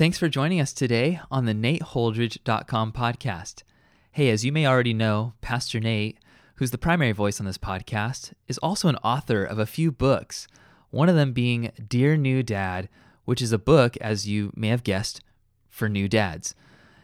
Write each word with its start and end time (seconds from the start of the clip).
Thanks 0.00 0.16
for 0.16 0.30
joining 0.30 0.62
us 0.62 0.72
today 0.72 1.20
on 1.30 1.44
the 1.44 1.52
NateHoldridge.com 1.52 2.92
podcast. 2.92 3.64
Hey, 4.12 4.30
as 4.30 4.46
you 4.46 4.50
may 4.50 4.66
already 4.66 4.94
know, 4.94 5.34
Pastor 5.42 5.78
Nate, 5.78 6.16
who's 6.54 6.70
the 6.70 6.78
primary 6.78 7.12
voice 7.12 7.38
on 7.38 7.44
this 7.44 7.58
podcast, 7.58 8.32
is 8.48 8.56
also 8.56 8.88
an 8.88 8.96
author 9.04 9.44
of 9.44 9.58
a 9.58 9.66
few 9.66 9.92
books, 9.92 10.48
one 10.88 11.10
of 11.10 11.16
them 11.16 11.34
being 11.34 11.70
Dear 11.86 12.16
New 12.16 12.42
Dad, 12.42 12.88
which 13.26 13.42
is 13.42 13.52
a 13.52 13.58
book, 13.58 13.98
as 13.98 14.26
you 14.26 14.54
may 14.56 14.68
have 14.68 14.84
guessed, 14.84 15.20
for 15.68 15.86
new 15.86 16.08
dads. 16.08 16.54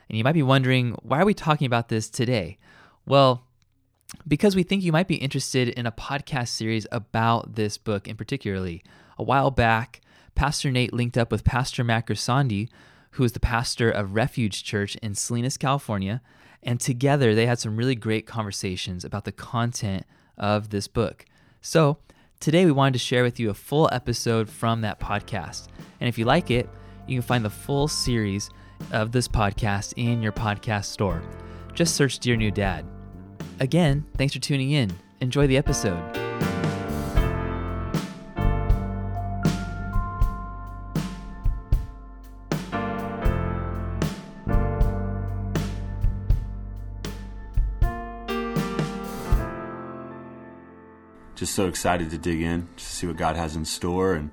And 0.08 0.16
you 0.16 0.24
might 0.24 0.32
be 0.32 0.42
wondering, 0.42 0.92
why 1.02 1.20
are 1.20 1.26
we 1.26 1.34
talking 1.34 1.66
about 1.66 1.90
this 1.90 2.08
today? 2.08 2.56
Well, 3.04 3.44
because 4.26 4.56
we 4.56 4.62
think 4.62 4.82
you 4.82 4.90
might 4.90 5.06
be 5.06 5.16
interested 5.16 5.68
in 5.68 5.84
a 5.84 5.92
podcast 5.92 6.48
series 6.48 6.86
about 6.90 7.56
this 7.56 7.76
book 7.76 8.08
in 8.08 8.16
particularly. 8.16 8.82
A 9.18 9.22
while 9.22 9.50
back, 9.50 10.00
Pastor 10.36 10.70
Nate 10.70 10.92
linked 10.92 11.16
up 11.16 11.32
with 11.32 11.44
Pastor 11.44 11.82
Matt 11.82 12.06
who 12.06 13.24
is 13.24 13.32
the 13.32 13.40
pastor 13.40 13.90
of 13.90 14.14
Refuge 14.14 14.62
Church 14.62 14.94
in 14.96 15.14
Salinas, 15.14 15.56
California, 15.56 16.20
and 16.62 16.78
together 16.78 17.34
they 17.34 17.46
had 17.46 17.58
some 17.58 17.76
really 17.76 17.94
great 17.94 18.26
conversations 18.26 19.04
about 19.04 19.24
the 19.24 19.32
content 19.32 20.04
of 20.36 20.68
this 20.68 20.86
book. 20.86 21.24
So, 21.62 21.96
today 22.38 22.66
we 22.66 22.72
wanted 22.72 22.92
to 22.92 22.98
share 22.98 23.22
with 23.22 23.40
you 23.40 23.48
a 23.48 23.54
full 23.54 23.88
episode 23.90 24.50
from 24.50 24.82
that 24.82 25.00
podcast. 25.00 25.68
And 26.00 26.08
if 26.08 26.18
you 26.18 26.26
like 26.26 26.50
it, 26.50 26.68
you 27.06 27.16
can 27.16 27.26
find 27.26 27.44
the 27.44 27.50
full 27.50 27.88
series 27.88 28.50
of 28.92 29.12
this 29.12 29.26
podcast 29.26 29.94
in 29.96 30.20
your 30.20 30.32
podcast 30.32 30.84
store. 30.84 31.22
Just 31.72 31.94
search 31.94 32.18
Dear 32.18 32.36
New 32.36 32.50
Dad. 32.50 32.84
Again, 33.58 34.04
thanks 34.18 34.34
for 34.34 34.40
tuning 34.40 34.72
in. 34.72 34.92
Enjoy 35.20 35.46
the 35.46 35.56
episode. 35.56 36.25
So 51.56 51.66
excited 51.68 52.10
to 52.10 52.18
dig 52.18 52.40
in 52.42 52.68
to 52.76 52.84
see 52.84 53.06
what 53.06 53.16
God 53.16 53.34
has 53.36 53.56
in 53.56 53.64
store 53.64 54.14
and 54.14 54.30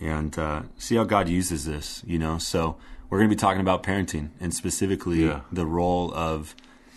and 0.00 0.36
uh, 0.38 0.62
see 0.76 0.96
how 0.96 1.04
God 1.04 1.28
uses 1.28 1.64
this. 1.64 2.02
You 2.06 2.18
know, 2.18 2.38
so 2.38 2.76
we're 3.08 3.18
going 3.18 3.30
to 3.30 3.36
be 3.36 3.40
talking 3.46 3.60
about 3.60 3.82
parenting 3.82 4.30
and 4.40 4.52
specifically 4.52 5.24
Yeah. 5.24 5.40
the 5.52 5.66
role 5.66 6.12
of 6.14 6.54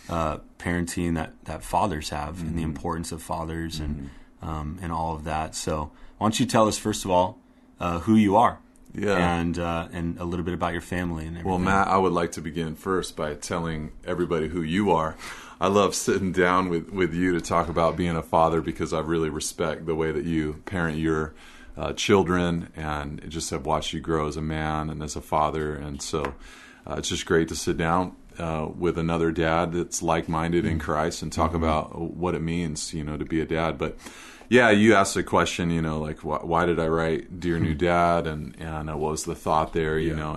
uh, 0.08 0.38
parenting 0.58 1.14
that 1.14 1.30
that 1.44 1.62
fathers 1.62 2.08
have 2.10 2.40
and 2.40 2.50
the 2.56 2.62
Mm-hmm. 2.62 2.70
importance 2.76 3.12
of 3.12 3.22
fathers 3.22 3.78
and 3.80 4.10
um, 4.42 4.78
and 4.82 4.90
all 4.92 5.14
of 5.14 5.22
that. 5.24 5.54
So 5.54 5.90
why 6.18 6.24
don't 6.26 6.40
you 6.40 6.46
tell 6.46 6.66
us 6.68 6.78
first 6.78 7.04
of 7.04 7.10
all 7.10 7.38
uh, 7.80 7.98
who 8.06 8.14
you 8.16 8.36
are? 8.36 8.58
Yeah. 8.94 9.38
and 9.38 9.58
uh, 9.58 9.88
and 9.92 10.18
a 10.18 10.24
little 10.24 10.44
bit 10.44 10.54
about 10.54 10.72
your 10.72 10.80
family 10.80 11.24
and 11.26 11.36
everything. 11.36 11.48
Well, 11.48 11.58
Matt, 11.58 11.88
I 11.88 11.98
would 11.98 12.12
like 12.12 12.32
to 12.32 12.40
begin 12.40 12.74
first 12.74 13.16
by 13.16 13.34
telling 13.34 13.92
everybody 14.04 14.48
who 14.48 14.62
you 14.62 14.90
are. 14.90 15.16
I 15.60 15.66
love 15.66 15.94
sitting 15.94 16.32
down 16.32 16.68
with, 16.68 16.90
with 16.90 17.12
you 17.12 17.32
to 17.32 17.40
talk 17.40 17.68
about 17.68 17.96
being 17.96 18.16
a 18.16 18.22
father 18.22 18.60
because 18.60 18.92
I 18.92 19.00
really 19.00 19.28
respect 19.28 19.86
the 19.86 19.94
way 19.94 20.12
that 20.12 20.24
you 20.24 20.62
parent 20.66 20.98
your 20.98 21.34
uh, 21.76 21.92
children 21.94 22.72
and 22.76 23.24
just 23.28 23.50
have 23.50 23.66
watched 23.66 23.92
you 23.92 24.00
grow 24.00 24.28
as 24.28 24.36
a 24.36 24.42
man 24.42 24.88
and 24.88 25.02
as 25.02 25.16
a 25.16 25.20
father. 25.20 25.74
And 25.74 26.00
so 26.00 26.34
uh, 26.86 26.94
it's 26.98 27.08
just 27.08 27.26
great 27.26 27.48
to 27.48 27.56
sit 27.56 27.76
down 27.76 28.14
uh, 28.38 28.68
with 28.76 28.98
another 28.98 29.32
dad 29.32 29.72
that's 29.72 30.00
like 30.00 30.28
minded 30.28 30.64
in 30.64 30.78
Christ 30.78 31.22
and 31.22 31.32
talk 31.32 31.54
about 31.54 31.98
what 31.98 32.36
it 32.36 32.42
means, 32.42 32.94
you 32.94 33.02
know, 33.02 33.16
to 33.16 33.24
be 33.24 33.40
a 33.40 33.46
dad. 33.46 33.78
But 33.78 33.96
yeah, 34.48 34.70
you 34.70 34.94
asked 34.94 35.16
a 35.16 35.22
question, 35.22 35.70
you 35.70 35.82
know, 35.82 36.00
like 36.00 36.24
why, 36.24 36.38
why 36.38 36.66
did 36.66 36.78
I 36.78 36.88
write 36.88 37.38
"Dear 37.38 37.58
New 37.58 37.74
Dad" 37.74 38.26
and 38.26 38.56
and 38.58 38.90
uh, 38.90 38.96
what 38.96 39.12
was 39.12 39.24
the 39.24 39.34
thought 39.34 39.72
there, 39.72 39.98
you 39.98 40.14
know, 40.14 40.36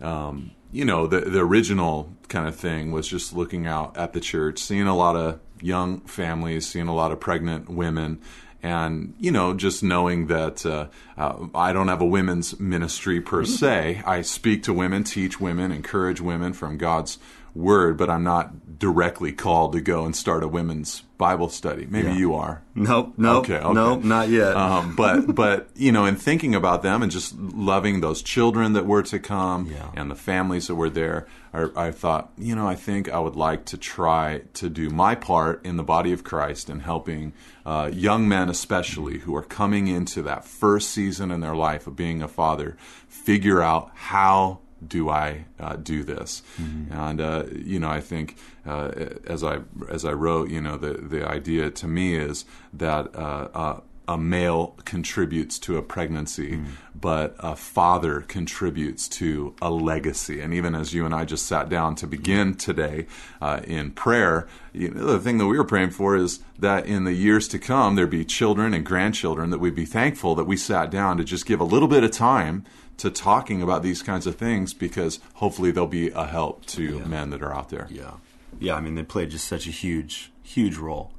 and 0.00 0.06
um, 0.06 0.50
you 0.72 0.84
know 0.84 1.06
the 1.06 1.20
the 1.20 1.40
original 1.40 2.12
kind 2.28 2.48
of 2.48 2.56
thing 2.56 2.90
was 2.90 3.06
just 3.06 3.32
looking 3.32 3.66
out 3.66 3.96
at 3.96 4.12
the 4.12 4.20
church, 4.20 4.58
seeing 4.58 4.86
a 4.86 4.96
lot 4.96 5.14
of 5.14 5.38
young 5.60 6.00
families, 6.00 6.66
seeing 6.66 6.88
a 6.88 6.94
lot 6.94 7.12
of 7.12 7.20
pregnant 7.20 7.68
women, 7.68 8.20
and 8.64 9.14
you 9.18 9.30
know 9.30 9.54
just 9.54 9.82
knowing 9.82 10.26
that 10.26 10.66
uh, 10.66 10.88
uh, 11.16 11.46
I 11.54 11.72
don't 11.72 11.88
have 11.88 12.00
a 12.00 12.06
women's 12.06 12.58
ministry 12.58 13.20
per 13.20 13.44
se. 13.44 14.02
I 14.04 14.22
speak 14.22 14.64
to 14.64 14.72
women, 14.72 15.04
teach 15.04 15.40
women, 15.40 15.70
encourage 15.70 16.20
women 16.20 16.52
from 16.52 16.78
God's 16.78 17.18
word, 17.54 17.96
but 17.96 18.08
I'm 18.10 18.24
not 18.24 18.78
directly 18.78 19.32
called 19.32 19.72
to 19.74 19.80
go 19.80 20.04
and 20.04 20.16
start 20.16 20.42
a 20.42 20.48
women's 20.48 21.02
Bible 21.18 21.48
study. 21.48 21.86
Maybe 21.88 22.08
Yeah. 22.08 22.16
you 22.16 22.34
are. 22.34 22.62
nope, 22.74 23.12
nope, 23.16 23.44
Okay, 23.44 23.58
okay. 23.58 23.72
nope, 23.72 24.02
not 24.02 24.28
yet. 24.28 24.56
Um, 24.56 24.96
but 24.96 25.32
but 25.34 25.68
you 25.76 25.92
know, 25.92 26.04
in 26.04 26.16
thinking 26.16 26.54
about 26.54 26.82
them 26.82 27.00
and 27.02 27.12
just 27.12 27.38
loving 27.38 28.00
those 28.00 28.22
children 28.22 28.72
that 28.72 28.86
were 28.86 29.02
to 29.04 29.18
come 29.20 29.66
Yeah. 29.70 29.90
and 29.94 30.10
the 30.10 30.16
families 30.16 30.66
that 30.66 30.74
were 30.74 30.90
there, 30.90 31.28
I, 31.54 31.68
I 31.76 31.90
thought, 31.92 32.32
you 32.36 32.56
know, 32.56 32.66
I 32.66 32.74
think 32.74 33.08
I 33.08 33.20
would 33.20 33.36
like 33.36 33.66
to 33.66 33.76
try 33.76 34.42
to 34.54 34.68
do 34.68 34.90
my 34.90 35.14
part 35.14 35.64
in 35.64 35.76
the 35.76 35.84
body 35.84 36.12
of 36.12 36.24
Christ 36.24 36.68
in 36.68 36.80
helping 36.80 37.34
uh, 37.64 37.88
young 37.92 38.26
men, 38.28 38.48
especially 38.48 39.18
who 39.18 39.36
are 39.36 39.42
coming 39.44 39.86
into 39.86 40.22
that 40.22 40.44
first 40.44 40.90
season 40.90 41.30
in 41.30 41.38
their 41.40 41.54
life 41.54 41.86
of 41.86 41.94
being 41.94 42.20
a 42.20 42.26
father, 42.26 42.76
figure 43.06 43.62
out 43.62 43.92
how 43.94 44.58
do 44.86 45.10
I 45.10 45.44
uh, 45.60 45.76
do 45.76 46.02
this? 46.04 46.42
And 46.90 47.20
uh, 47.20 47.44
you 47.54 47.78
know, 47.78 47.90
I 47.90 48.00
think 48.00 48.36
uh, 48.66 48.90
as 49.26 49.42
I 49.44 49.60
as 49.88 50.04
I 50.04 50.12
wrote, 50.12 50.50
you 50.50 50.60
know, 50.60 50.76
the 50.76 50.94
the 50.94 51.28
idea 51.28 51.70
to 51.70 51.86
me 51.86 52.14
is 52.14 52.44
that 52.72 53.14
uh, 53.14 53.48
uh, 53.54 53.80
a 54.08 54.18
male 54.18 54.74
contributes 54.84 55.58
to 55.60 55.76
a 55.76 55.82
pregnancy, 55.82 56.60
but 57.00 57.36
a 57.38 57.54
father 57.54 58.20
contributes 58.22 59.08
to 59.08 59.54
a 59.62 59.70
legacy. 59.70 60.40
And 60.40 60.52
even 60.52 60.74
as 60.74 60.92
you 60.92 61.04
and 61.04 61.14
I 61.14 61.24
just 61.24 61.46
sat 61.46 61.68
down 61.68 61.94
to 61.96 62.06
begin 62.06 62.54
today 62.56 63.06
uh, 63.40 63.60
in 63.64 63.92
prayer, 63.92 64.48
you 64.72 64.90
know, 64.90 65.06
the 65.06 65.20
thing 65.20 65.38
that 65.38 65.46
we 65.46 65.56
were 65.56 65.64
praying 65.64 65.90
for 65.90 66.16
is 66.16 66.40
that 66.58 66.86
in 66.86 67.04
the 67.04 67.12
years 67.12 67.46
to 67.48 67.58
come, 67.58 67.94
there 67.94 68.08
be 68.08 68.24
children 68.24 68.74
and 68.74 68.84
grandchildren 68.84 69.50
that 69.50 69.58
we'd 69.58 69.74
be 69.74 69.86
thankful 69.86 70.34
that 70.34 70.44
we 70.44 70.56
sat 70.56 70.90
down 70.90 71.16
to 71.16 71.24
just 71.24 71.46
give 71.46 71.60
a 71.60 71.64
little 71.64 71.88
bit 71.88 72.02
of 72.02 72.10
time 72.10 72.64
to 73.02 73.10
talking 73.10 73.62
about 73.62 73.82
these 73.82 74.02
kinds 74.02 74.26
of 74.26 74.34
things 74.36 74.74
because 74.74 75.20
hopefully 75.34 75.70
they'll 75.70 75.86
be 76.02 76.08
a 76.10 76.26
help 76.26 76.64
to 76.66 77.00
men 77.00 77.30
that 77.30 77.42
are 77.42 77.52
out 77.54 77.68
there. 77.68 77.86
Yeah, 77.90 78.14
yeah. 78.58 78.74
I 78.74 78.80
mean, 78.80 78.94
they 78.94 79.02
played 79.02 79.30
just 79.30 79.46
such 79.46 79.66
a 79.66 79.70
huge, 79.70 80.32
huge 80.42 80.76
role. 80.76 81.12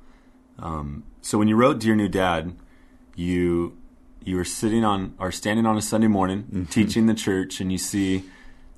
Um, 0.60 1.04
so 1.22 1.38
when 1.38 1.48
you 1.48 1.56
wrote 1.56 1.80
"Dear 1.80 1.96
New 1.96 2.10
Dad," 2.10 2.56
you 3.16 3.78
you 4.24 4.36
were 4.38 4.46
sitting 4.46 4.84
on 4.86 5.14
or 5.20 5.32
standing 5.32 5.66
on 5.66 5.78
a 5.78 5.82
Sunday 5.82 6.08
morning 6.08 6.44
Mm-hmm. 6.44 6.66
teaching 6.66 7.06
the 7.08 7.14
church, 7.14 7.60
and 7.62 7.72
you 7.72 7.78
see 7.78 8.24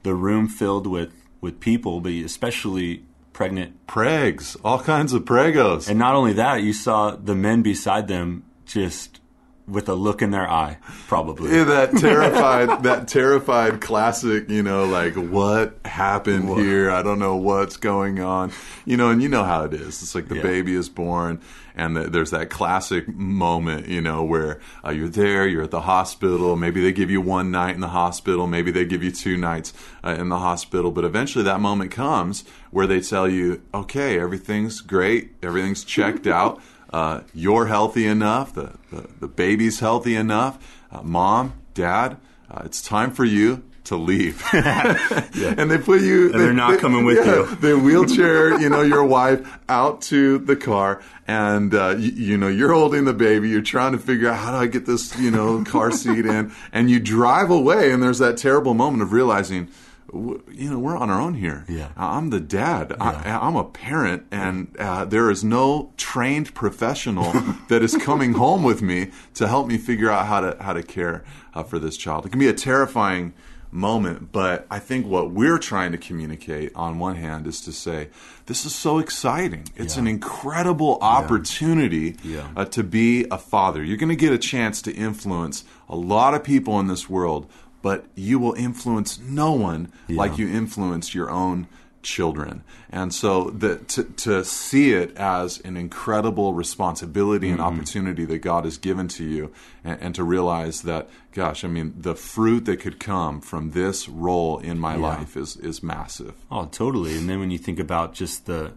the 0.03 0.13
room 0.13 0.47
filled 0.47 0.87
with 0.87 1.11
with 1.41 1.59
people, 1.59 2.01
but 2.01 2.11
especially 2.13 3.03
pregnant. 3.33 3.85
Pregs, 3.87 4.55
all 4.63 4.79
kinds 4.79 5.13
of 5.13 5.25
pregos. 5.25 5.89
And 5.89 5.99
not 5.99 6.15
only 6.15 6.33
that, 6.33 6.63
you 6.63 6.73
saw 6.73 7.11
the 7.15 7.35
men 7.35 7.61
beside 7.61 8.07
them 8.07 8.43
just 8.65 9.19
with 9.67 9.89
a 9.89 9.95
look 9.95 10.21
in 10.21 10.29
their 10.31 10.49
eye, 10.49 10.77
probably. 11.07 11.51
Yeah, 11.55 11.63
that 11.63 11.97
terrified, 11.97 12.83
that 12.83 13.07
terrified 13.07 13.81
classic, 13.81 14.49
you 14.49 14.61
know, 14.61 14.85
like 14.85 15.15
what 15.15 15.79
happened 15.85 16.49
here? 16.57 16.91
I 16.91 17.01
don't 17.01 17.17
know 17.19 17.35
what's 17.35 17.77
going 17.77 18.19
on, 18.19 18.51
you 18.85 18.95
know, 18.97 19.09
and 19.09 19.23
you 19.23 19.29
know 19.29 19.43
how 19.43 19.63
it 19.63 19.73
is. 19.73 20.01
It's 20.03 20.13
like 20.13 20.27
the 20.27 20.35
Yeah. 20.35 20.41
baby 20.43 20.75
is 20.75 20.87
born, 20.87 21.41
and 21.75 21.97
the, 21.97 22.01
there's 22.03 22.29
that 22.31 22.49
classic 22.51 23.07
moment, 23.07 23.87
you 23.87 24.01
know, 24.01 24.23
where 24.23 24.59
uh, 24.85 24.91
you're 24.91 25.09
there, 25.09 25.47
you're 25.47 25.63
at 25.63 25.71
the 25.71 25.81
hospital. 25.81 26.55
Maybe 26.55 26.79
they 26.81 26.91
give 26.91 27.09
you 27.09 27.19
one 27.21 27.49
night 27.49 27.73
in 27.73 27.81
the 27.81 27.87
hospital, 27.87 28.45
maybe 28.45 28.69
they 28.71 28.85
give 28.85 29.01
you 29.03 29.11
two 29.11 29.35
nights 29.35 29.73
uh, 30.03 30.11
in 30.19 30.29
the 30.29 30.37
hospital, 30.39 30.91
but 30.91 31.03
eventually 31.05 31.43
that 31.45 31.59
moment 31.59 31.89
comes 31.91 32.43
where 32.69 32.85
they 32.85 33.01
tell 33.01 33.27
you, 33.27 33.61
okay, 33.73 34.19
everything's 34.19 34.81
great, 34.81 35.33
everything's 35.41 35.83
checked 35.83 36.27
out. 36.39 36.61
Uh, 36.91 37.21
you're 37.33 37.67
healthy 37.67 38.05
enough. 38.05 38.53
The, 38.53 38.73
the, 38.91 39.07
the 39.21 39.27
baby's 39.27 39.79
healthy 39.79 40.15
enough. 40.15 40.83
Uh, 40.91 41.01
Mom, 41.01 41.53
Dad, 41.73 42.17
uh, 42.49 42.61
it's 42.65 42.81
time 42.81 43.11
for 43.11 43.25
you 43.25 43.63
to 43.85 43.95
leave. 43.95 44.43
And 44.53 45.69
they 45.69 45.77
put 45.77 46.01
you. 46.01 46.31
And 46.31 46.41
they're 46.41 46.53
not 46.53 46.79
coming 46.79 47.05
with 47.05 47.25
you. 47.25 47.55
They 47.57 47.73
wheelchair, 47.73 48.59
you 48.59 48.69
know, 48.69 48.81
your 48.81 49.03
wife 49.03 49.59
out 49.69 50.01
to 50.03 50.39
the 50.39 50.55
car, 50.55 51.01
and 51.27 51.73
uh, 51.73 51.95
you, 51.97 52.11
you 52.11 52.37
know 52.37 52.47
you're 52.47 52.73
holding 52.73 53.05
the 53.05 53.13
baby. 53.13 53.49
You're 53.49 53.61
trying 53.61 53.91
to 53.91 53.97
figure 53.97 54.29
out 54.29 54.37
how 54.37 54.51
do 54.51 54.57
I 54.57 54.67
get 54.67 54.85
this, 54.85 55.17
you 55.17 55.29
know, 55.31 55.63
car 55.63 55.91
seat 55.91 56.25
in, 56.25 56.51
and 56.71 56.89
you 56.89 56.99
drive 56.99 57.49
away. 57.49 57.91
And 57.91 58.01
there's 58.01 58.19
that 58.19 58.37
terrible 58.37 58.73
moment 58.73 59.03
of 59.03 59.11
realizing. 59.11 59.69
You 60.15 60.69
know, 60.69 60.79
we're 60.79 60.95
on 60.97 61.09
our 61.09 61.19
own 61.19 61.33
here. 61.33 61.65
Yeah. 61.67 61.89
I'm 61.97 62.29
the 62.29 62.39
dad. 62.39 62.95
I, 63.01 63.37
I'm 63.41 63.55
a 63.57 63.65
parent, 63.65 64.25
and 64.31 64.73
uh, 64.79 65.03
there 65.05 65.29
is 65.29 65.43
no 65.43 65.91
trained 65.97 66.53
professional 66.53 67.31
that 67.69 67.83
is 67.83 67.97
coming 67.97 68.33
home 68.33 68.63
with 68.63 68.81
me 68.81 69.11
to 69.33 69.47
help 69.47 69.67
me 69.67 69.77
figure 69.77 70.09
out 70.09 70.25
how 70.27 70.39
to 70.41 70.57
how 70.63 70.73
to 70.73 70.83
care 70.83 71.25
uh, 71.53 71.63
for 71.63 71.79
this 71.79 71.97
child. 71.97 72.25
It 72.25 72.29
can 72.29 72.39
be 72.39 72.47
a 72.47 72.53
terrifying 72.53 73.33
moment, 73.71 74.31
but 74.31 74.65
I 74.71 74.79
think 74.79 75.05
what 75.05 75.31
we're 75.31 75.57
trying 75.57 75.91
to 75.91 75.97
communicate 75.97 76.71
on 76.75 76.97
one 76.97 77.17
hand 77.17 77.45
is 77.45 77.59
to 77.61 77.73
say 77.73 78.07
this 78.45 78.65
is 78.65 78.73
so 78.73 78.99
exciting. 78.99 79.67
It's 79.75 79.95
Yeah. 79.95 80.01
an 80.03 80.07
incredible 80.07 80.97
opportunity 81.45 82.15
Yeah. 82.23 82.47
uh, 82.55 82.63
to 82.65 82.83
be 82.83 83.25
a 83.29 83.37
father. 83.37 83.83
You're 83.83 83.97
going 83.97 84.09
to 84.09 84.15
get 84.15 84.31
a 84.31 84.37
chance 84.37 84.81
to 84.83 84.93
influence 84.93 85.65
a 85.89 85.95
lot 85.97 86.33
of 86.33 86.41
people 86.43 86.79
in 86.79 86.87
this 86.87 87.09
world 87.09 87.47
but 87.85 87.99
you 88.15 88.39
will 88.39 88.55
influence 88.67 89.19
no 89.19 89.51
one 89.51 89.81
Yeah. 90.07 90.17
like 90.21 90.39
you 90.39 90.47
influence 90.49 91.13
your 91.13 91.29
own 91.29 91.67
children. 92.01 92.63
And 92.89 93.13
so 93.13 93.51
the, 93.51 93.77
to, 93.93 94.03
to 94.25 94.43
see 94.43 94.93
it 94.93 95.15
as 95.17 95.59
an 95.59 95.77
incredible 95.77 96.55
responsibility 96.55 97.49
and 97.49 97.59
mm-hmm. 97.59 97.75
opportunity 97.75 98.25
that 98.25 98.39
God 98.39 98.65
has 98.65 98.77
given 98.79 99.07
to 99.09 99.23
you, 99.23 99.51
and, 99.83 100.01
and 100.01 100.15
to 100.15 100.23
realize 100.23 100.81
that, 100.81 101.09
gosh, 101.31 101.63
I 101.63 101.67
mean, 101.67 101.93
the 101.95 102.15
fruit 102.15 102.65
that 102.65 102.79
could 102.79 102.99
come 102.99 103.39
from 103.39 103.71
this 103.71 104.09
role 104.09 104.57
in 104.57 104.79
my 104.79 104.95
life 104.95 105.37
is, 105.37 105.55
is 105.57 105.83
massive. 105.83 106.33
Oh, 106.49 106.65
totally. 106.65 107.15
And 107.15 107.29
then 107.29 107.39
when 107.39 107.51
you 107.51 107.59
think 107.59 107.79
about 107.79 108.15
just 108.15 108.47
the 108.47 108.71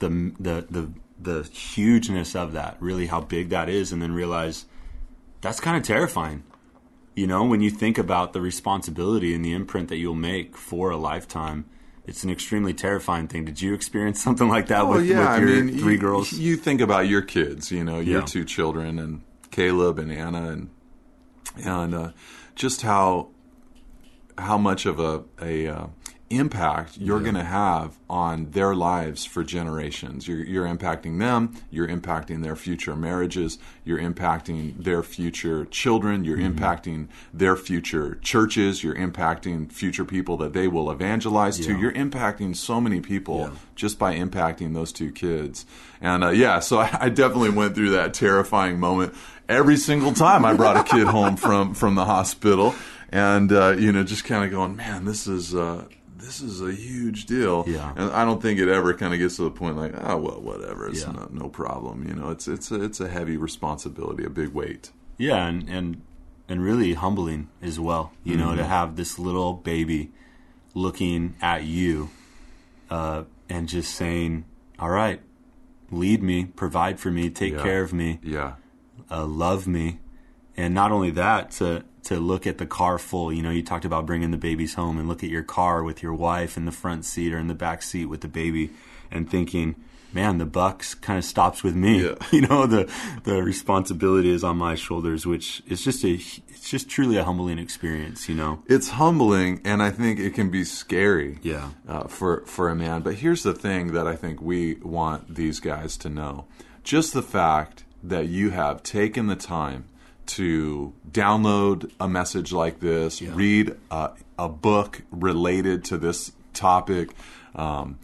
the 0.00 0.10
the 0.38 0.66
the 0.70 0.84
the 1.30 1.42
hugeness 1.50 2.36
of 2.36 2.52
that, 2.52 2.76
really 2.78 3.06
how 3.06 3.22
big 3.22 3.48
that 3.48 3.68
is, 3.68 3.90
and 3.92 4.02
then 4.02 4.12
realize 4.12 4.66
that's 5.40 5.60
kind 5.60 5.76
of 5.78 5.82
terrifying. 5.82 6.42
You 7.18 7.26
know, 7.26 7.44
when 7.44 7.60
you 7.60 7.68
think 7.68 7.98
about 7.98 8.32
the 8.32 8.40
responsibility 8.40 9.34
and 9.34 9.44
the 9.44 9.52
imprint 9.52 9.88
that 9.88 9.96
you'll 9.96 10.14
make 10.14 10.56
for 10.56 10.90
a 10.90 10.96
lifetime, 10.96 11.64
it's 12.06 12.22
an 12.22 12.30
extremely 12.30 12.72
terrifying 12.72 13.26
thing. 13.26 13.44
Did 13.44 13.60
you 13.60 13.74
experience 13.74 14.22
something 14.26 14.48
like 14.48 14.68
that 14.68 14.86
with, 14.86 14.98
with 14.98 15.08
your 15.08 15.66
three 15.66 15.94
you, 15.94 15.98
girls? 15.98 16.32
You 16.32 16.56
think 16.56 16.80
about 16.80 17.08
your 17.08 17.22
kids, 17.22 17.72
you 17.72 17.82
know, 17.82 17.98
your 17.98 18.20
Yeah. 18.20 18.24
two 18.24 18.44
children, 18.44 19.00
and 19.00 19.22
Caleb 19.50 19.98
and 19.98 20.12
Anna, 20.12 20.50
and 20.50 20.70
and 21.56 21.92
uh, 21.92 22.10
just 22.54 22.82
how 22.82 23.30
how 24.38 24.56
much 24.56 24.86
of 24.86 25.00
a 25.00 25.24
a 25.42 25.66
uh, 25.66 25.86
impact 26.30 26.98
you're 26.98 27.20
going 27.20 27.34
to 27.34 27.44
have 27.44 27.98
on 28.10 28.50
their 28.50 28.74
lives 28.74 29.24
for 29.24 29.42
generations. 29.42 30.26
You're, 30.28 30.44
you're 30.44 30.66
impacting 30.66 31.18
them. 31.18 31.54
You're 31.70 31.88
impacting 31.88 32.42
their 32.42 32.56
future 32.56 32.94
marriages. 32.96 33.58
You're 33.84 33.98
impacting 33.98 34.82
their 34.82 35.02
future 35.02 35.64
children. 35.66 36.24
You're 36.24 36.38
Mm-hmm. 36.38 36.58
impacting 36.62 37.08
their 37.34 37.56
future 37.56 38.16
churches. 38.22 38.82
You're 38.84 38.94
impacting 38.94 39.70
future 39.72 40.04
people 40.04 40.36
that 40.38 40.52
they 40.52 40.68
will 40.68 40.90
evangelize 40.90 41.58
to. 41.60 41.76
You're 41.78 41.92
impacting 41.92 42.54
so 42.56 42.80
many 42.80 43.00
people 43.00 43.38
Yeah. 43.38 43.50
just 43.74 43.98
by 43.98 44.14
impacting 44.14 44.74
those 44.74 44.92
two 44.92 45.10
kids. 45.12 45.66
And 46.00 46.22
uh, 46.24 46.30
yeah, 46.30 46.60
so 46.60 46.78
I, 46.80 46.96
I 47.00 47.08
definitely 47.08 47.50
went 47.50 47.74
through 47.74 47.90
that 47.90 48.14
terrifying 48.14 48.78
moment 48.78 49.14
every 49.48 49.76
single 49.76 50.12
time 50.12 50.44
I 50.44 50.52
brought 50.54 50.76
a 50.76 50.84
kid 50.84 51.06
home 51.06 51.36
from 51.36 51.74
from 51.74 51.94
the 51.94 52.04
hospital, 52.04 52.74
and 53.10 53.50
uh, 53.52 53.70
you 53.78 53.92
know, 53.92 54.04
just 54.04 54.24
kind 54.24 54.44
of 54.44 54.50
going, 54.50 54.76
man, 54.76 55.04
this 55.06 55.26
is. 55.26 55.54
Uh, 55.54 55.84
this 56.18 56.40
is 56.40 56.60
a 56.60 56.72
huge 56.72 57.26
deal, 57.26 57.64
Yeah. 57.66 57.92
and 57.96 58.10
I 58.10 58.24
don't 58.24 58.42
think 58.42 58.58
it 58.60 58.68
ever 58.68 58.92
kind 58.94 59.12
of 59.14 59.20
gets 59.20 59.36
to 59.36 59.42
the 59.44 59.50
point 59.50 59.76
like, 59.76 59.94
oh 59.96 60.16
well, 60.16 60.40
whatever, 60.40 60.88
it's 60.88 61.02
Yeah. 61.02 61.12
no, 61.12 61.28
no 61.32 61.48
problem. 61.48 62.06
You 62.08 62.14
know, 62.14 62.30
it's 62.30 62.46
it's 62.48 62.70
a, 62.70 62.82
it's 62.82 63.00
a 63.00 63.08
heavy 63.08 63.36
responsibility, 63.36 64.24
a 64.24 64.30
big 64.30 64.50
weight. 64.52 64.90
Yeah, 65.16 65.46
and 65.46 65.68
and 65.68 66.02
and 66.48 66.62
really 66.62 66.94
humbling 66.94 67.48
as 67.62 67.78
well. 67.78 68.12
You 68.24 68.36
know, 68.36 68.54
to 68.56 68.64
have 68.64 68.96
this 68.96 69.18
little 69.18 69.54
baby 69.54 70.10
looking 70.74 71.34
at 71.42 71.64
you, 71.64 72.10
uh, 72.90 73.24
and 73.48 73.68
just 73.68 73.94
saying, 73.94 74.44
"All 74.78 74.90
right, 74.90 75.20
lead 75.90 76.22
me, 76.22 76.44
provide 76.46 77.00
for 77.00 77.10
me, 77.10 77.30
take 77.30 77.54
Yeah. 77.54 77.62
care 77.62 77.82
of 77.82 77.92
me, 77.92 78.18
Yeah, 78.22 78.54
uh, 79.10 79.26
love 79.26 79.66
me," 79.66 79.98
and 80.58 80.74
not 80.74 80.90
only 80.92 81.10
that, 81.12 81.52
to 81.52 81.84
to 82.02 82.18
look 82.18 82.46
at 82.46 82.58
the 82.58 82.66
car 82.66 82.98
full. 82.98 83.32
You 83.32 83.42
know, 83.42 83.50
you 83.50 83.62
talked 83.62 83.84
about 83.84 84.06
bringing 84.06 84.32
the 84.32 84.36
babies 84.36 84.74
home 84.74 84.98
and 84.98 85.08
look 85.08 85.22
at 85.22 85.30
your 85.30 85.42
car 85.44 85.82
with 85.82 86.02
your 86.02 86.14
wife 86.14 86.56
in 86.56 86.64
the 86.64 86.72
front 86.72 87.04
seat 87.04 87.32
or 87.32 87.38
in 87.38 87.46
the 87.46 87.54
back 87.54 87.80
seat 87.82 88.06
with 88.06 88.20
the 88.20 88.28
baby, 88.28 88.70
and 89.10 89.30
thinking. 89.30 89.76
Man, 90.10 90.38
the 90.38 90.46
bucks 90.46 90.94
kind 90.94 91.18
of 91.18 91.24
stops 91.26 91.62
with 91.62 91.76
me. 91.76 92.02
Yeah. 92.06 92.14
You 92.32 92.40
know, 92.40 92.66
the 92.66 92.90
the 93.24 93.42
responsibility 93.42 94.30
is 94.30 94.42
on 94.42 94.56
my 94.56 94.74
shoulders, 94.74 95.26
which 95.26 95.62
is 95.66 95.84
just 95.84 96.02
a 96.02 96.14
it's 96.14 96.70
just 96.70 96.88
truly 96.88 97.18
a 97.18 97.24
humbling 97.24 97.58
experience. 97.58 98.26
You 98.26 98.34
know. 98.34 98.62
it's 98.66 98.88
humbling, 98.88 99.60
and 99.66 99.82
I 99.82 99.90
think 99.90 100.18
it 100.18 100.32
can 100.32 100.50
be 100.50 100.64
scary. 100.64 101.38
Yeah. 101.42 101.72
uh, 101.86 102.04
for 102.04 102.42
for 102.46 102.70
a 102.70 102.74
man. 102.74 103.02
But 103.02 103.16
here's 103.16 103.42
the 103.42 103.52
thing 103.52 103.92
that 103.92 104.06
I 104.06 104.16
think 104.16 104.40
we 104.40 104.76
want 104.76 105.34
these 105.34 105.60
guys 105.60 105.98
to 105.98 106.08
know: 106.08 106.46
just 106.82 107.12
the 107.12 107.22
fact 107.22 107.84
that 108.02 108.28
you 108.28 108.48
have 108.48 108.82
taken 108.82 109.26
the 109.26 109.36
time 109.36 109.84
to 110.28 110.92
download 111.10 111.90
a 111.98 112.08
message 112.08 112.52
like 112.52 112.80
this, 112.80 113.20
read 113.20 113.76
uh, 113.90 114.10
a 114.38 114.48
book 114.48 115.02
related 115.10 115.84
to 115.86 115.98
this 115.98 116.32
topic. 116.52 117.10
Um, 117.54 117.98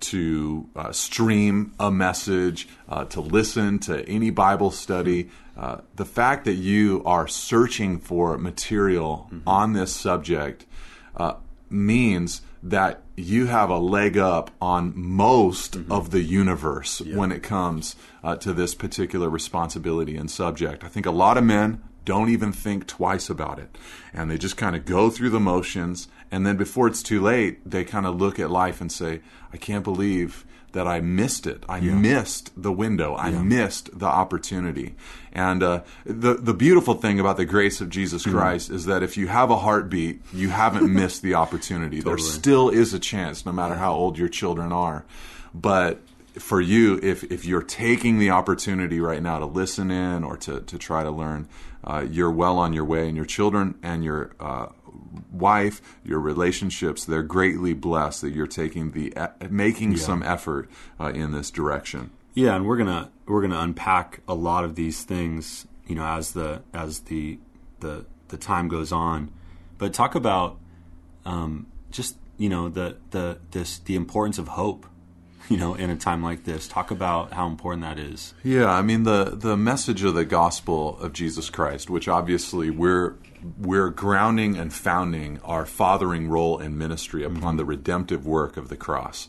to 0.00 0.66
uh, 0.74 0.92
stream 0.92 1.74
a 1.78 1.90
message, 1.90 2.66
uh, 2.88 3.04
to 3.04 3.20
listen 3.20 3.78
to 3.80 4.02
any 4.08 4.30
Bible 4.30 4.70
study. 4.70 5.28
Uh, 5.56 5.82
the 5.96 6.06
fact 6.06 6.46
that 6.46 6.54
you 6.54 7.02
are 7.04 7.28
searching 7.28 7.98
for 7.98 8.38
material 8.38 9.30
on 9.46 9.74
this 9.74 9.94
subject 9.94 10.64
uh, 11.16 11.34
means 11.68 12.40
that 12.62 13.02
you 13.16 13.46
have 13.46 13.70
a 13.70 13.78
leg 13.78 14.18
up 14.18 14.50
on 14.60 14.92
most 14.94 15.76
of 15.90 16.10
the 16.10 16.20
universe 16.20 17.00
when 17.00 17.32
it 17.32 17.42
comes 17.42 17.96
uh, 18.22 18.36
to 18.36 18.52
this 18.52 18.74
particular 18.74 19.30
responsibility 19.30 20.16
and 20.16 20.30
subject. 20.30 20.84
I 20.84 20.88
think 20.88 21.06
a 21.06 21.10
lot 21.10 21.38
of 21.38 21.44
men 21.44 21.82
don't 22.04 22.28
even 22.30 22.52
think 22.52 22.86
twice 22.86 23.30
about 23.30 23.58
it. 23.58 23.76
And 24.12 24.30
they 24.30 24.38
just 24.38 24.56
kind 24.56 24.74
of 24.74 24.84
go 24.84 25.10
through 25.10 25.30
the 25.30 25.40
motions. 25.40 26.08
And 26.30 26.46
then 26.46 26.56
before 26.56 26.86
it's 26.86 27.02
too 27.02 27.20
late, 27.20 27.68
they 27.68 27.84
kind 27.84 28.06
of 28.06 28.20
look 28.20 28.38
at 28.38 28.50
life 28.50 28.80
and 28.80 28.90
say, 28.90 29.20
I 29.52 29.56
can't 29.56 29.84
believe 29.84 30.44
that 30.72 30.86
I 30.86 31.00
missed 31.00 31.46
it. 31.46 31.64
I 31.68 31.80
missed 31.80 32.50
the 32.56 32.72
window. 32.72 33.16
I 33.16 33.30
missed 33.30 33.98
the 33.98 34.06
opportunity. 34.06 34.94
And 35.32 35.62
uh, 35.62 35.82
the 36.04 36.34
the 36.34 36.54
beautiful 36.54 36.94
thing 36.94 37.20
about 37.20 37.36
the 37.36 37.44
grace 37.44 37.80
of 37.80 37.88
Jesus 37.88 38.24
Christ 38.24 38.70
is 38.70 38.86
that 38.86 39.02
if 39.02 39.16
you 39.16 39.28
have 39.28 39.50
a 39.50 39.56
heartbeat, 39.56 40.20
you 40.32 40.48
haven't 40.48 40.92
missed 41.00 41.22
the 41.22 41.34
opportunity. 41.34 42.00
There 42.00 42.18
still 42.18 42.68
is 42.68 42.94
a 42.94 42.98
chance, 42.98 43.46
no 43.46 43.52
matter 43.52 43.74
how 43.74 43.94
old 43.94 44.18
your 44.18 44.28
children 44.28 44.72
are. 44.72 45.04
But 45.54 46.00
for 46.38 46.60
you, 46.60 46.98
if 47.02 47.24
if 47.24 47.44
you're 47.44 47.62
taking 47.62 48.18
the 48.18 48.30
opportunity 48.30 49.00
right 49.00 49.22
now 49.22 49.38
to 49.38 49.46
listen 49.46 49.90
in 49.90 50.24
or 50.24 50.36
to 50.38 50.60
to 50.60 50.78
try 50.78 51.02
to 51.02 51.10
learn, 51.10 51.48
uh, 51.84 52.04
you're 52.10 52.30
well 52.30 52.58
on 52.58 52.72
your 52.72 52.84
way, 52.84 53.06
and 53.08 53.16
your 53.16 53.26
children 53.26 53.76
and 53.82 54.04
your 54.04 54.32
uh, 54.40 54.66
wife, 55.32 55.80
your 56.04 56.20
relationships, 56.20 57.04
they're 57.04 57.22
greatly 57.22 57.72
blessed 57.72 58.22
that 58.22 58.34
you're 58.34 58.46
taking 58.46 58.92
the 58.92 59.12
making 59.48 59.96
some 59.96 60.22
effort 60.22 60.70
uh, 60.98 61.12
in 61.14 61.32
this 61.32 61.50
direction. 61.50 62.10
Yeah, 62.34 62.56
and 62.56 62.66
we're 62.66 62.76
gonna 62.76 63.10
we're 63.26 63.42
gonna 63.42 63.60
unpack 63.60 64.20
a 64.28 64.34
lot 64.34 64.64
of 64.64 64.74
these 64.74 65.02
things, 65.02 65.66
you 65.86 65.94
know, 65.94 66.04
as 66.04 66.32
the 66.32 66.62
as 66.72 67.00
the 67.00 67.38
the 67.80 68.06
the 68.28 68.36
time 68.36 68.68
goes 68.68 68.92
on. 68.92 69.30
But 69.78 69.92
talk 69.92 70.14
about 70.14 70.58
um, 71.24 71.66
just 71.90 72.16
you 72.36 72.48
know 72.48 72.68
the 72.68 72.96
the 73.10 73.38
this 73.50 73.78
the 73.78 73.96
importance 73.96 74.38
of 74.38 74.48
hope, 74.48 74.86
you 75.48 75.56
know, 75.56 75.74
in 75.74 75.90
a 75.90 75.96
time 75.96 76.22
like 76.22 76.44
this. 76.44 76.68
Talk 76.68 76.90
about 76.90 77.32
how 77.32 77.46
important 77.46 77.82
that 77.82 77.98
is. 77.98 78.34
Yeah, 78.44 78.70
I 78.70 78.82
mean 78.82 79.02
the 79.02 79.36
the 79.36 79.56
message 79.56 80.04
of 80.04 80.14
the 80.14 80.24
gospel 80.24 80.98
of 80.98 81.12
Jesus 81.12 81.50
Christ, 81.50 81.90
which 81.90 82.06
obviously 82.06 82.70
we're 82.70 83.16
we're 83.58 83.90
grounding 83.90 84.56
and 84.56 84.72
founding 84.72 85.40
our 85.44 85.66
fathering 85.66 86.28
role 86.28 86.58
in 86.58 86.76
ministry 86.76 87.24
upon 87.24 87.56
the 87.56 87.64
redemptive 87.64 88.26
work 88.26 88.56
of 88.56 88.68
the 88.68 88.76
cross. 88.76 89.28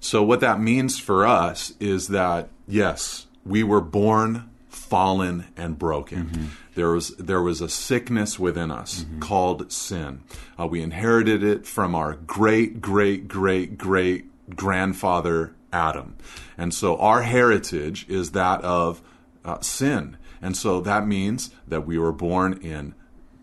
So 0.00 0.22
what 0.22 0.40
that 0.40 0.60
means 0.60 0.98
for 0.98 1.26
us 1.26 1.74
is 1.78 2.08
that 2.08 2.48
yes, 2.66 3.26
we 3.44 3.62
were 3.62 3.80
born 3.80 4.50
fallen 4.68 5.46
and 5.56 5.78
broken. 5.78 6.50
There 6.74 6.90
was 6.90 7.10
there 7.16 7.42
was 7.42 7.60
a 7.60 7.68
sickness 7.68 8.38
within 8.38 8.70
us 8.70 9.04
called 9.20 9.70
sin. 9.70 10.22
Uh, 10.58 10.66
we 10.66 10.82
inherited 10.82 11.42
it 11.42 11.66
from 11.66 11.94
our 11.94 12.14
great 12.14 12.80
great 12.80 13.28
great 13.28 13.76
great 13.76 14.56
grandfather 14.56 15.54
Adam, 15.72 16.16
and 16.56 16.72
so 16.72 16.96
our 16.96 17.22
heritage 17.22 18.06
is 18.08 18.32
that 18.32 18.62
of 18.62 19.02
uh, 19.44 19.60
sin. 19.60 20.16
And 20.42 20.56
so 20.56 20.80
that 20.80 21.06
means 21.06 21.50
that 21.68 21.86
we 21.86 21.98
were 21.98 22.12
born 22.12 22.54
in 22.62 22.94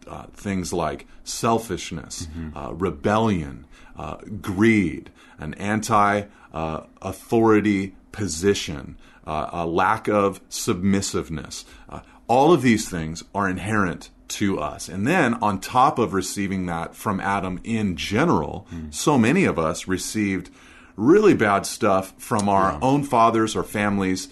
uh, 0.07 0.27
things 0.33 0.73
like 0.73 1.07
selfishness, 1.23 2.27
uh, 2.55 2.73
rebellion, 2.73 3.65
uh, 3.97 4.17
greed, 4.41 5.11
an 5.39 5.53
anti 5.55 6.23
uh, 6.53 6.81
authority 7.01 7.95
position, 8.11 8.97
uh, 9.25 9.49
a 9.51 9.65
lack 9.65 10.07
of 10.07 10.41
submissiveness. 10.49 11.65
Uh, 11.89 12.01
all 12.27 12.53
of 12.53 12.61
these 12.61 12.89
things 12.89 13.23
are 13.33 13.49
inherent 13.49 14.09
to 14.27 14.59
us. 14.59 14.89
And 14.89 15.07
then, 15.07 15.35
on 15.35 15.59
top 15.59 15.97
of 15.99 16.13
receiving 16.13 16.65
that 16.65 16.95
from 16.95 17.19
Adam 17.21 17.61
in 17.63 17.95
general, 17.95 18.67
so 18.89 19.17
many 19.17 19.45
of 19.45 19.57
us 19.57 19.87
received 19.87 20.49
really 20.97 21.33
bad 21.33 21.65
stuff 21.65 22.13
from 22.17 22.49
our 22.49 22.77
own 22.81 23.03
fathers 23.03 23.55
or 23.55 23.63
families, 23.63 24.27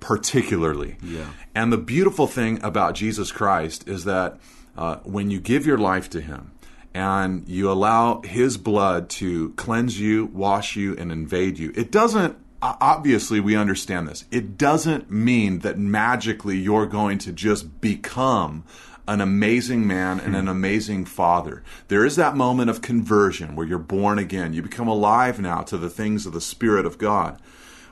particularly. 0.00 0.96
Yeah. 1.02 1.30
And 1.54 1.72
the 1.72 1.78
beautiful 1.78 2.26
thing 2.26 2.62
about 2.62 2.94
Jesus 2.94 3.32
Christ 3.32 3.88
is 3.88 4.04
that 4.04 4.38
uh, 4.78 5.00
when 5.02 5.28
you 5.28 5.40
give 5.40 5.66
your 5.66 5.76
life 5.76 6.08
to 6.10 6.20
Him 6.20 6.52
and 6.94 7.46
you 7.48 7.70
allow 7.70 8.22
His 8.22 8.56
blood 8.56 9.10
to 9.10 9.50
cleanse 9.54 9.98
you, 9.98 10.26
wash 10.26 10.76
you, 10.76 10.96
and 10.96 11.10
invade 11.10 11.58
you, 11.58 11.72
it 11.74 11.90
doesn't. 11.90 12.38
Obviously, 12.60 13.38
we 13.38 13.54
understand 13.54 14.08
this. 14.08 14.24
It 14.32 14.58
doesn't 14.58 15.10
mean 15.10 15.60
that 15.60 15.78
magically 15.78 16.56
you're 16.56 16.86
going 16.86 17.18
to 17.18 17.32
just 17.32 17.80
become 17.80 18.64
an 19.06 19.20
amazing 19.20 19.86
man 19.86 20.18
and 20.20 20.34
an 20.34 20.48
amazing 20.48 21.04
father. 21.04 21.62
There 21.86 22.04
is 22.04 22.16
that 22.16 22.36
moment 22.36 22.68
of 22.68 22.82
conversion 22.82 23.54
where 23.54 23.66
you're 23.66 23.78
born 23.78 24.18
again. 24.18 24.52
You 24.52 24.62
become 24.62 24.88
alive 24.88 25.40
now 25.40 25.62
to 25.62 25.78
the 25.78 25.88
things 25.88 26.26
of 26.26 26.32
the 26.32 26.40
Spirit 26.40 26.84
of 26.84 26.98
God. 26.98 27.40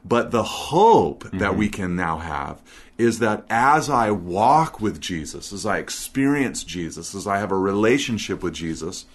But 0.04 0.30
the 0.30 0.42
hope 0.42 1.24
mm-hmm. 1.24 1.38
that 1.38 1.56
we 1.56 1.68
can 1.68 1.96
now 1.96 2.18
have 2.18 2.60
is 2.98 3.18
that 3.18 3.44
as 3.50 3.90
I 3.90 4.10
walk 4.10 4.80
with 4.80 5.00
Jesus, 5.00 5.52
as 5.52 5.66
I 5.66 5.78
experience 5.78 6.64
Jesus, 6.64 7.14
as 7.14 7.26
I 7.26 7.38
have 7.38 7.52
a 7.52 7.58
relationship 7.58 8.42
with 8.42 8.54
Jesus, 8.54 9.06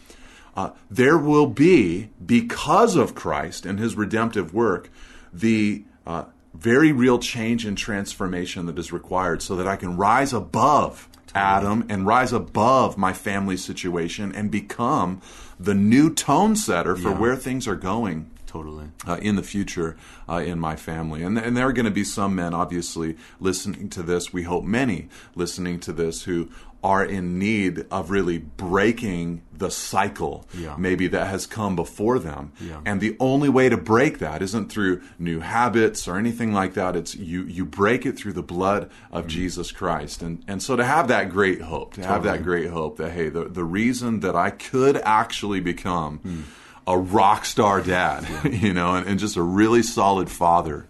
uh, 0.55 0.71
there 0.89 1.17
will 1.17 1.47
be, 1.47 2.09
because 2.23 2.95
of 2.95 3.15
Christ 3.15 3.65
and 3.65 3.79
his 3.79 3.95
redemptive 3.95 4.53
work, 4.53 4.89
the 5.33 5.83
uh, 6.05 6.25
very 6.53 6.91
real 6.91 7.19
change 7.19 7.65
and 7.65 7.77
transformation 7.77 8.65
that 8.65 8.77
is 8.77 8.91
required 8.91 9.41
so 9.41 9.55
that 9.55 9.67
I 9.67 9.75
can 9.75 9.97
rise 9.97 10.33
above 10.33 11.07
Adam 11.33 11.85
and 11.89 12.05
rise 12.05 12.33
above 12.33 12.97
my 12.97 13.13
family 13.13 13.55
situation 13.55 14.33
and 14.35 14.51
become 14.51 15.21
the 15.59 15.73
new 15.73 16.13
tone 16.13 16.55
setter 16.55 16.95
for 16.95 17.11
yeah. 17.11 17.19
where 17.19 17.35
things 17.35 17.67
are 17.67 17.75
going 17.75 18.30
totally 18.51 18.89
uh, 19.08 19.17
in 19.22 19.38
the 19.38 19.43
future 19.43 19.96
uh, 20.27 20.36
in 20.36 20.60
my 20.60 20.75
family 20.75 21.24
and, 21.24 21.38
and 21.38 21.55
there 21.55 21.65
are 21.65 21.72
going 21.72 21.86
to 21.86 21.91
be 21.91 22.03
some 22.03 22.36
men 22.36 22.53
obviously 22.53 23.15
listening 23.39 23.89
to 23.89 24.03
this 24.03 24.34
we 24.34 24.43
hope 24.43 24.65
many 24.65 25.08
listening 25.36 25.79
to 25.79 25.93
this 25.93 26.24
who 26.24 26.50
are 26.84 27.05
in 27.05 27.39
need 27.39 27.86
of 27.91 28.10
really 28.10 28.39
breaking 28.39 29.41
the 29.53 29.70
cycle 29.72 30.46
yeah. 30.53 30.75
maybe 30.77 31.08
that 31.08 31.27
has 31.27 31.46
come 31.46 31.77
before 31.77 32.20
them 32.20 32.51
yeah. 32.60 32.81
and 32.86 33.00
the 33.00 33.15
only 33.22 33.48
way 33.48 33.70
to 33.70 33.77
break 33.77 34.17
that 34.17 34.41
isn't 34.41 34.70
through 34.70 35.01
new 35.17 35.39
habits 35.39 36.05
or 36.08 36.17
anything 36.17 36.51
like 36.51 36.74
that 36.74 36.96
it's 36.96 37.15
you 37.15 37.43
you 37.43 37.63
break 37.63 38.05
it 38.05 38.17
through 38.17 38.34
the 38.34 38.43
blood 38.43 38.89
of 39.12 39.22
mm-hmm. 39.22 39.29
Jesus 39.29 39.72
Christ 39.72 40.22
and 40.22 40.43
and 40.48 40.62
so 40.62 40.75
to 40.75 40.84
have 40.84 41.08
that 41.08 41.29
great 41.29 41.62
hope 41.62 41.93
to 41.93 42.01
totally. 42.01 42.13
have 42.13 42.24
that 42.24 42.43
great 42.43 42.70
hope 42.70 42.98
that 42.98 43.12
hey 43.12 43.29
the 43.29 43.46
the 43.46 43.63
reason 43.63 44.20
that 44.22 44.36
I 44.36 44.50
could 44.50 44.98
actually 44.98 45.62
become 45.62 46.20
mm 46.20 46.43
a 46.88 46.97
rock 46.97 47.45
star 47.45 47.81
dad, 47.81 48.27
you 48.51 48.73
know, 48.73 48.95
and, 48.95 49.07
and, 49.07 49.19
just 49.19 49.38
a 49.38 49.41
really 49.41 49.83
solid 49.83 50.29
father, 50.29 50.88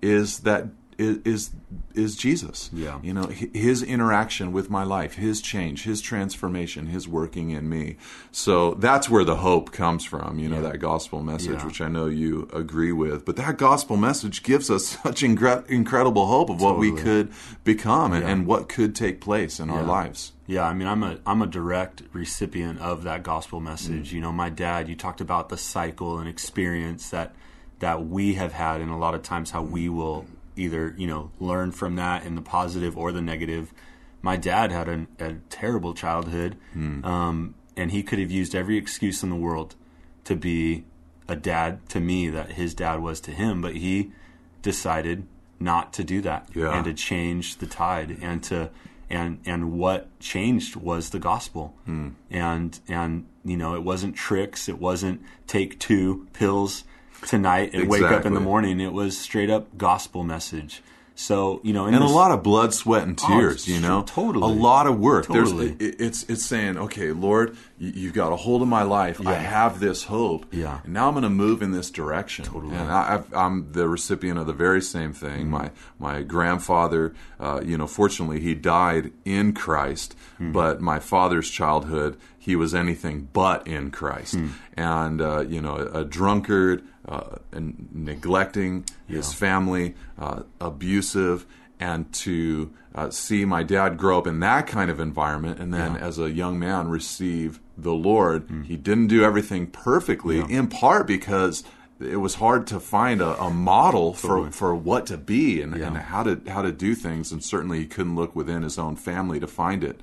is 0.00 0.40
that 0.40 0.66
is 0.98 1.50
is 1.94 2.16
Jesus. 2.16 2.70
Yeah. 2.72 2.98
You 3.02 3.14
know, 3.14 3.26
his 3.26 3.82
interaction 3.82 4.52
with 4.52 4.68
my 4.68 4.82
life, 4.82 5.14
his 5.14 5.40
change, 5.40 5.84
his 5.84 6.00
transformation, 6.00 6.86
his 6.86 7.06
working 7.06 7.50
in 7.50 7.68
me. 7.68 7.96
So 8.32 8.74
that's 8.74 9.08
where 9.08 9.24
the 9.24 9.36
hope 9.36 9.72
comes 9.72 10.04
from, 10.04 10.38
you 10.38 10.48
know, 10.48 10.56
yeah. 10.56 10.70
that 10.70 10.78
gospel 10.78 11.22
message, 11.22 11.58
yeah. 11.58 11.66
which 11.66 11.80
I 11.80 11.88
know 11.88 12.06
you 12.06 12.48
agree 12.52 12.92
with. 12.92 13.24
But 13.24 13.36
that 13.36 13.56
gospel 13.58 13.96
message 13.96 14.42
gives 14.42 14.70
us 14.70 14.86
such 15.02 15.22
incre- 15.22 15.68
incredible 15.68 16.26
hope 16.26 16.50
of 16.50 16.58
totally. 16.58 16.90
what 16.90 16.96
we 16.96 17.02
could 17.02 17.32
become 17.62 18.12
and, 18.12 18.24
yeah. 18.24 18.30
and, 18.30 18.46
what 18.46 18.68
could 18.68 18.94
take 18.94 19.20
place 19.20 19.58
in 19.58 19.70
our 19.70 19.82
lives. 19.82 20.32
Yeah, 20.46 20.64
I 20.64 20.74
mean, 20.74 20.86
I'm 20.86 21.02
a 21.02 21.18
I'm 21.24 21.40
a 21.40 21.46
direct 21.46 22.02
recipient 22.12 22.78
of 22.80 23.04
that 23.04 23.22
gospel 23.22 23.60
message. 23.60 24.10
Mm. 24.10 24.12
You 24.12 24.20
know, 24.20 24.32
my 24.32 24.50
dad. 24.50 24.88
You 24.88 24.96
talked 24.96 25.22
about 25.22 25.48
the 25.48 25.56
cycle 25.56 26.18
and 26.18 26.28
experience 26.28 27.08
that 27.10 27.34
that 27.78 28.06
we 28.06 28.34
have 28.34 28.52
had, 28.52 28.80
and 28.80 28.90
a 28.90 28.96
lot 28.96 29.14
of 29.14 29.22
times 29.22 29.50
how 29.50 29.62
we 29.62 29.88
will 29.88 30.26
either 30.56 30.94
you 30.96 31.06
know 31.06 31.30
learn 31.38 31.72
from 31.72 31.96
that 31.96 32.24
in 32.24 32.34
the 32.34 32.42
positive 32.42 32.96
or 32.96 33.12
the 33.12 33.22
negative. 33.22 33.72
My 34.22 34.36
dad 34.36 34.72
had 34.72 34.88
an, 34.88 35.06
a 35.18 35.34
terrible 35.50 35.92
childhood, 35.92 36.56
mm. 36.74 37.04
um, 37.04 37.54
and 37.76 37.90
he 37.90 38.02
could 38.02 38.18
have 38.18 38.30
used 38.30 38.54
every 38.54 38.78
excuse 38.78 39.22
in 39.22 39.28
the 39.28 39.36
world 39.36 39.74
to 40.24 40.34
be 40.34 40.84
a 41.28 41.36
dad 41.36 41.86
to 41.90 42.00
me 42.00 42.28
that 42.30 42.52
his 42.52 42.74
dad 42.74 43.00
was 43.00 43.20
to 43.20 43.30
him, 43.30 43.60
but 43.60 43.76
he 43.76 44.12
decided 44.62 45.26
not 45.60 45.92
to 45.92 46.04
do 46.04 46.20
that 46.22 46.48
yeah. 46.54 46.74
and 46.74 46.84
to 46.84 46.94
change 46.94 47.58
the 47.58 47.66
tide 47.66 48.18
and 48.20 48.42
to 48.42 48.70
and 49.10 49.38
and 49.44 49.72
what 49.72 50.18
changed 50.18 50.76
was 50.76 51.10
the 51.10 51.18
gospel 51.18 51.74
mm. 51.88 52.12
and 52.30 52.80
and 52.88 53.26
you 53.44 53.56
know 53.56 53.74
it 53.74 53.82
wasn't 53.82 54.16
tricks 54.16 54.68
it 54.68 54.78
wasn't 54.78 55.20
take 55.46 55.78
two 55.78 56.26
pills 56.32 56.84
tonight 57.26 57.72
and 57.72 57.84
exactly. 57.84 58.02
wake 58.02 58.12
up 58.12 58.26
in 58.26 58.34
the 58.34 58.40
morning 58.40 58.80
it 58.80 58.92
was 58.92 59.16
straight 59.18 59.50
up 59.50 59.76
gospel 59.76 60.24
message 60.24 60.82
so 61.16 61.60
you 61.62 61.72
know, 61.72 61.86
and 61.86 61.94
this, 61.94 62.02
a 62.02 62.06
lot 62.06 62.32
of 62.32 62.42
blood, 62.42 62.74
sweat, 62.74 63.04
and 63.04 63.18
oh, 63.22 63.28
tears. 63.28 63.68
Oh, 63.68 63.72
you 63.72 63.80
know, 63.80 64.02
totally, 64.02 64.44
a 64.44 64.52
lot 64.52 64.88
of 64.88 64.98
work. 64.98 65.26
Totally. 65.26 65.70
There's, 65.70 65.94
it's 66.00 66.22
it's 66.24 66.44
saying, 66.44 66.76
okay, 66.76 67.12
Lord, 67.12 67.56
you've 67.78 68.14
got 68.14 68.32
a 68.32 68.36
hold 68.36 68.62
of 68.62 68.68
my 68.68 68.82
life. 68.82 69.20
Yeah. 69.20 69.30
I 69.30 69.34
have 69.34 69.78
this 69.78 70.04
hope. 70.04 70.46
Yeah. 70.52 70.80
And 70.82 70.92
now 70.92 71.06
I'm 71.06 71.14
going 71.14 71.22
to 71.22 71.30
move 71.30 71.62
in 71.62 71.70
this 71.70 71.88
direction. 71.88 72.44
Totally. 72.46 72.74
And 72.74 72.90
I, 72.90 73.22
am 73.32 73.68
the 73.70 73.88
recipient 73.88 74.40
of 74.40 74.48
the 74.48 74.52
very 74.52 74.82
same 74.82 75.12
thing. 75.12 75.42
Mm-hmm. 75.42 75.50
My 75.50 75.70
my 76.00 76.22
grandfather, 76.22 77.14
uh, 77.38 77.60
you 77.64 77.78
know, 77.78 77.86
fortunately 77.86 78.40
he 78.40 78.56
died 78.56 79.12
in 79.24 79.52
Christ, 79.52 80.16
mm-hmm. 80.34 80.50
but 80.50 80.80
my 80.80 80.98
father's 80.98 81.48
childhood, 81.48 82.18
he 82.36 82.56
was 82.56 82.74
anything 82.74 83.28
but 83.32 83.64
in 83.68 83.92
Christ, 83.92 84.34
mm-hmm. 84.34 84.80
and 84.80 85.20
uh, 85.20 85.40
you 85.42 85.60
know, 85.60 85.76
a, 85.76 86.00
a 86.00 86.04
drunkard 86.04 86.82
uh, 87.08 87.36
and 87.52 87.88
neglecting 87.92 88.84
yeah. 89.08 89.16
his 89.16 89.32
family, 89.32 89.94
uh, 90.18 90.42
abusive, 90.60 91.46
and 91.80 92.12
to 92.12 92.72
uh, 92.94 93.10
see 93.10 93.44
my 93.44 93.62
dad 93.62 93.96
grow 93.98 94.18
up 94.18 94.26
in 94.26 94.40
that 94.40 94.66
kind 94.66 94.90
of 94.90 95.00
environment, 95.00 95.58
and 95.58 95.74
then 95.74 95.94
yeah. 95.94 96.00
as 96.00 96.18
a 96.18 96.30
young 96.30 96.58
man 96.58 96.88
receive 96.88 97.60
the 97.76 97.92
Lord. 97.92 98.46
Mm. 98.48 98.64
He 98.66 98.76
didn't 98.76 99.08
do 99.08 99.24
everything 99.24 99.66
perfectly, 99.66 100.38
yeah. 100.38 100.46
in 100.48 100.68
part 100.68 101.06
because 101.06 101.64
it 102.00 102.16
was 102.16 102.36
hard 102.36 102.66
to 102.68 102.80
find 102.80 103.20
a, 103.20 103.40
a 103.40 103.50
model 103.50 104.14
for, 104.14 104.50
for 104.50 104.74
what 104.74 105.06
to 105.06 105.16
be 105.16 105.60
and, 105.62 105.74
and 105.74 105.96
how 105.96 106.22
to 106.22 106.40
how 106.48 106.62
to 106.62 106.72
do 106.72 106.94
things, 106.94 107.32
and 107.32 107.42
certainly 107.44 107.78
he 107.78 107.86
couldn't 107.86 108.16
look 108.16 108.34
within 108.34 108.62
his 108.62 108.78
own 108.78 108.96
family 108.96 109.40
to 109.40 109.46
find 109.46 109.84
it. 109.84 110.00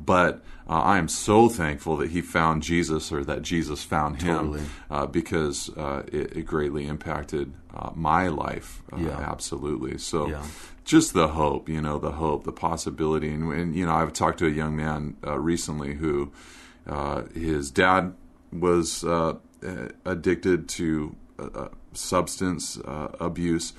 But 0.00 0.42
uh, 0.68 0.82
I 0.82 0.98
am 0.98 1.08
so 1.08 1.48
thankful 1.48 1.96
that 1.96 2.10
he 2.10 2.20
found 2.20 2.62
Jesus 2.62 3.10
or 3.10 3.24
that 3.24 3.40
Jesus 3.40 3.82
found 3.82 4.20
him 4.20 4.36
totally. 4.36 4.62
uh, 4.90 5.06
because 5.06 5.70
uh, 5.76 6.02
it, 6.12 6.36
it, 6.36 6.42
greatly 6.46 6.86
impacted 6.86 7.54
uh, 7.74 7.90
my 7.94 8.28
life. 8.28 8.82
Uh, 8.92 8.98
yeah. 8.98 9.18
Absolutely. 9.18 9.96
So 9.96 10.28
yeah. 10.28 10.44
just 10.84 11.14
the 11.14 11.28
hope, 11.28 11.70
you 11.70 11.80
know, 11.80 11.98
the 11.98 12.12
hope, 12.12 12.44
the 12.44 12.52
possibility. 12.52 13.30
And, 13.30 13.50
and 13.50 13.74
you 13.74 13.86
know, 13.86 13.94
I've 13.94 14.12
talked 14.12 14.40
to 14.40 14.46
a 14.46 14.50
young 14.50 14.76
man 14.76 15.16
uh, 15.26 15.38
recently 15.38 15.94
who 15.94 16.32
his 17.34 17.70
dad 17.70 18.14
was 18.52 19.04
addicted 20.04 20.68
to 20.68 21.16
substance 21.92 22.78
abuse 22.84 23.72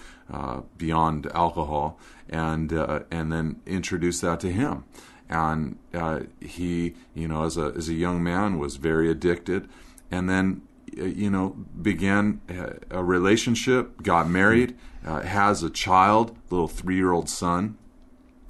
beyond 0.77 1.27
alcohol 1.33 1.99
and 2.29 2.71
and 2.71 3.31
then 3.31 3.59
introduced 3.65 4.21
that 4.21 4.39
to 4.39 4.51
him 4.51 4.83
and 5.29 5.77
uh, 5.93 6.21
he, 6.41 6.95
you 7.13 7.27
know, 7.27 7.43
as 7.43 7.57
a 7.57 7.73
as 7.77 7.87
a 7.87 7.93
young 7.93 8.23
man, 8.23 8.57
was 8.57 8.77
very 8.77 9.09
addicted, 9.09 9.69
and 10.09 10.29
then, 10.29 10.61
uh, 10.99 11.05
you 11.05 11.29
know, 11.29 11.49
began 11.81 12.41
a 12.89 13.03
relationship, 13.03 14.01
got 14.01 14.29
married, 14.29 14.75
uh, 15.05 15.21
has 15.21 15.61
a 15.61 15.69
child, 15.69 16.35
little 16.49 16.67
three 16.67 16.95
year 16.95 17.11
old 17.11 17.29
son, 17.29 17.77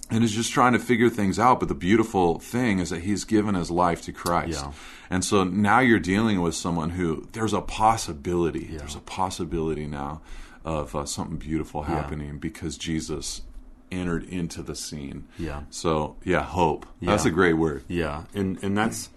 and 0.10 0.24
is 0.24 0.32
just 0.32 0.52
trying 0.52 0.74
to 0.74 0.80
figure 0.80 1.10
things 1.10 1.38
out. 1.38 1.60
But 1.60 1.68
the 1.68 1.76
beautiful 1.76 2.40
thing 2.40 2.80
is 2.80 2.90
that 2.92 3.02
he's 3.02 3.26
given 3.26 3.56
his 3.56 3.70
life 3.70 4.02
to 4.04 4.14
Christ. 4.14 4.62
Yeah. 4.64 4.72
And 5.10 5.26
so 5.26 5.44
now 5.44 5.80
you're 5.80 6.00
dealing 6.00 6.42
with 6.42 6.56
someone 6.56 6.92
who 6.92 7.28
there's 7.34 7.54
a 7.54 7.62
possibility. 7.62 8.70
Yeah. 8.72 8.80
There's 8.80 8.96
a 8.96 9.02
possibility 9.02 9.86
now 9.86 10.22
of 10.64 10.96
uh, 10.96 11.06
something 11.06 11.38
beautiful 11.38 11.84
happening 11.84 12.28
yeah. 12.28 12.40
because 12.40 12.78
Jesus 12.78 13.42
entered 13.92 14.24
into 14.24 14.62
the 14.62 14.76
scene. 14.76 15.28
Yeah. 15.38 15.64
So 15.70 16.16
yeah, 16.24 16.44
hope. 16.44 16.86
Yeah. 17.00 17.12
That's 17.12 17.26
a 17.26 17.32
great 17.32 17.54
word. 17.54 17.84
Yeah, 17.88 18.24
and 18.34 18.62
and 18.64 18.78
that's 18.78 19.10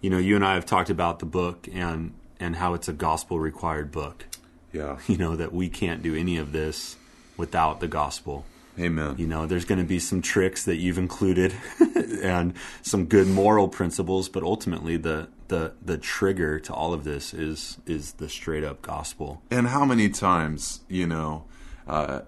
you 0.00 0.10
know 0.10 0.18
you 0.18 0.36
and 0.36 0.44
I 0.44 0.54
have 0.54 0.66
talked 0.66 0.90
about 0.90 1.18
the 1.18 1.26
book 1.26 1.68
and 1.72 2.14
and 2.38 2.56
how 2.56 2.74
it's 2.74 2.88
a 2.88 2.92
gospel 2.92 3.38
required 3.38 3.90
book. 3.90 4.26
Yeah. 4.72 4.98
You 5.06 5.16
know 5.16 5.36
that 5.36 5.52
we 5.52 5.68
can't 5.68 6.02
do 6.02 6.14
any 6.14 6.36
of 6.36 6.52
this 6.52 6.96
without 7.36 7.80
the 7.80 7.88
gospel. 7.88 8.44
Amen. 8.78 9.14
You 9.16 9.26
know, 9.26 9.46
there's 9.46 9.64
going 9.64 9.78
to 9.78 9.86
be 9.86 9.98
some 9.98 10.20
tricks 10.20 10.64
that 10.64 10.76
you've 10.76 10.98
included 10.98 11.54
and 12.22 12.52
some 12.82 13.06
good 13.06 13.26
moral 13.26 13.68
principles, 13.68 14.28
but 14.28 14.42
ultimately 14.42 14.96
the 14.96 15.28
the 15.48 15.72
the 15.82 15.96
trigger 15.96 16.58
to 16.60 16.74
all 16.74 16.92
of 16.92 17.04
this 17.04 17.32
is 17.32 17.78
is 17.86 18.12
the 18.12 18.28
straight 18.28 18.64
up 18.64 18.82
gospel. 18.82 19.42
And 19.50 19.68
how 19.68 19.84
many 19.84 20.08
times, 20.08 20.80
you 20.88 21.06
know, 21.06 21.44
uh, 21.86 22.22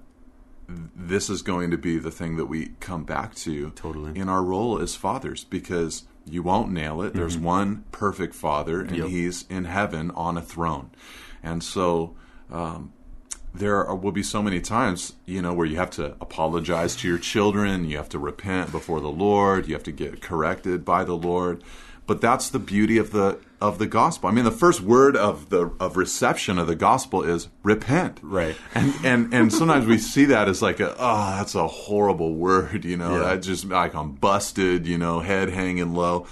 this 0.68 1.30
is 1.30 1.42
going 1.42 1.70
to 1.70 1.78
be 1.78 1.98
the 1.98 2.10
thing 2.10 2.36
that 2.36 2.46
we 2.46 2.72
come 2.80 3.04
back 3.04 3.34
to 3.34 3.70
totally 3.70 4.18
in 4.18 4.28
our 4.28 4.42
role 4.42 4.78
as 4.78 4.94
fathers 4.94 5.44
because 5.44 6.04
you 6.26 6.42
won't 6.42 6.70
nail 6.70 7.00
it. 7.02 7.08
Mm-hmm. 7.08 7.18
There's 7.18 7.38
one 7.38 7.84
perfect 7.90 8.34
father, 8.34 8.80
and 8.80 8.96
yep. 8.96 9.08
he's 9.08 9.46
in 9.48 9.64
heaven 9.64 10.10
on 10.10 10.36
a 10.36 10.42
throne. 10.42 10.90
And 11.42 11.64
so 11.64 12.16
um, 12.50 12.92
there 13.54 13.84
are, 13.86 13.94
will 13.94 14.12
be 14.12 14.22
so 14.22 14.42
many 14.42 14.60
times, 14.60 15.14
you 15.24 15.40
know, 15.40 15.54
where 15.54 15.66
you 15.66 15.76
have 15.76 15.90
to 15.92 16.16
apologize 16.20 16.96
to 16.96 17.08
your 17.08 17.18
children, 17.18 17.88
you 17.88 17.96
have 17.96 18.10
to 18.10 18.18
repent 18.18 18.70
before 18.70 19.00
the 19.00 19.10
Lord, 19.10 19.68
you 19.68 19.74
have 19.74 19.84
to 19.84 19.92
get 19.92 20.20
corrected 20.20 20.84
by 20.84 21.04
the 21.04 21.16
Lord. 21.16 21.62
But 22.06 22.20
that's 22.20 22.50
the 22.50 22.58
beauty 22.58 22.98
of 22.98 23.12
the 23.12 23.38
of 23.60 23.78
the 23.78 23.86
gospel. 23.86 24.28
I 24.28 24.32
mean, 24.32 24.44
the 24.44 24.50
first 24.50 24.80
word 24.80 25.16
of 25.16 25.50
the 25.50 25.72
of 25.80 25.96
reception 25.96 26.58
of 26.58 26.66
the 26.66 26.76
gospel 26.76 27.22
is 27.22 27.48
repent. 27.62 28.20
Right. 28.22 28.56
And 28.74 28.94
and 29.04 29.34
and 29.34 29.52
sometimes 29.52 29.86
we 29.86 29.98
see 29.98 30.26
that 30.26 30.48
as 30.48 30.62
like 30.62 30.80
a 30.80 30.94
oh, 30.98 31.36
that's 31.36 31.54
a 31.54 31.66
horrible 31.66 32.34
word, 32.34 32.84
you 32.84 32.96
know. 32.96 33.16
Yeah. 33.16 33.34
That 33.34 33.42
just 33.42 33.64
like 33.64 33.94
I'm 33.94 34.12
busted, 34.12 34.86
you 34.86 34.98
know, 34.98 35.20
head 35.20 35.50
hanging 35.50 35.94
low. 35.94 36.26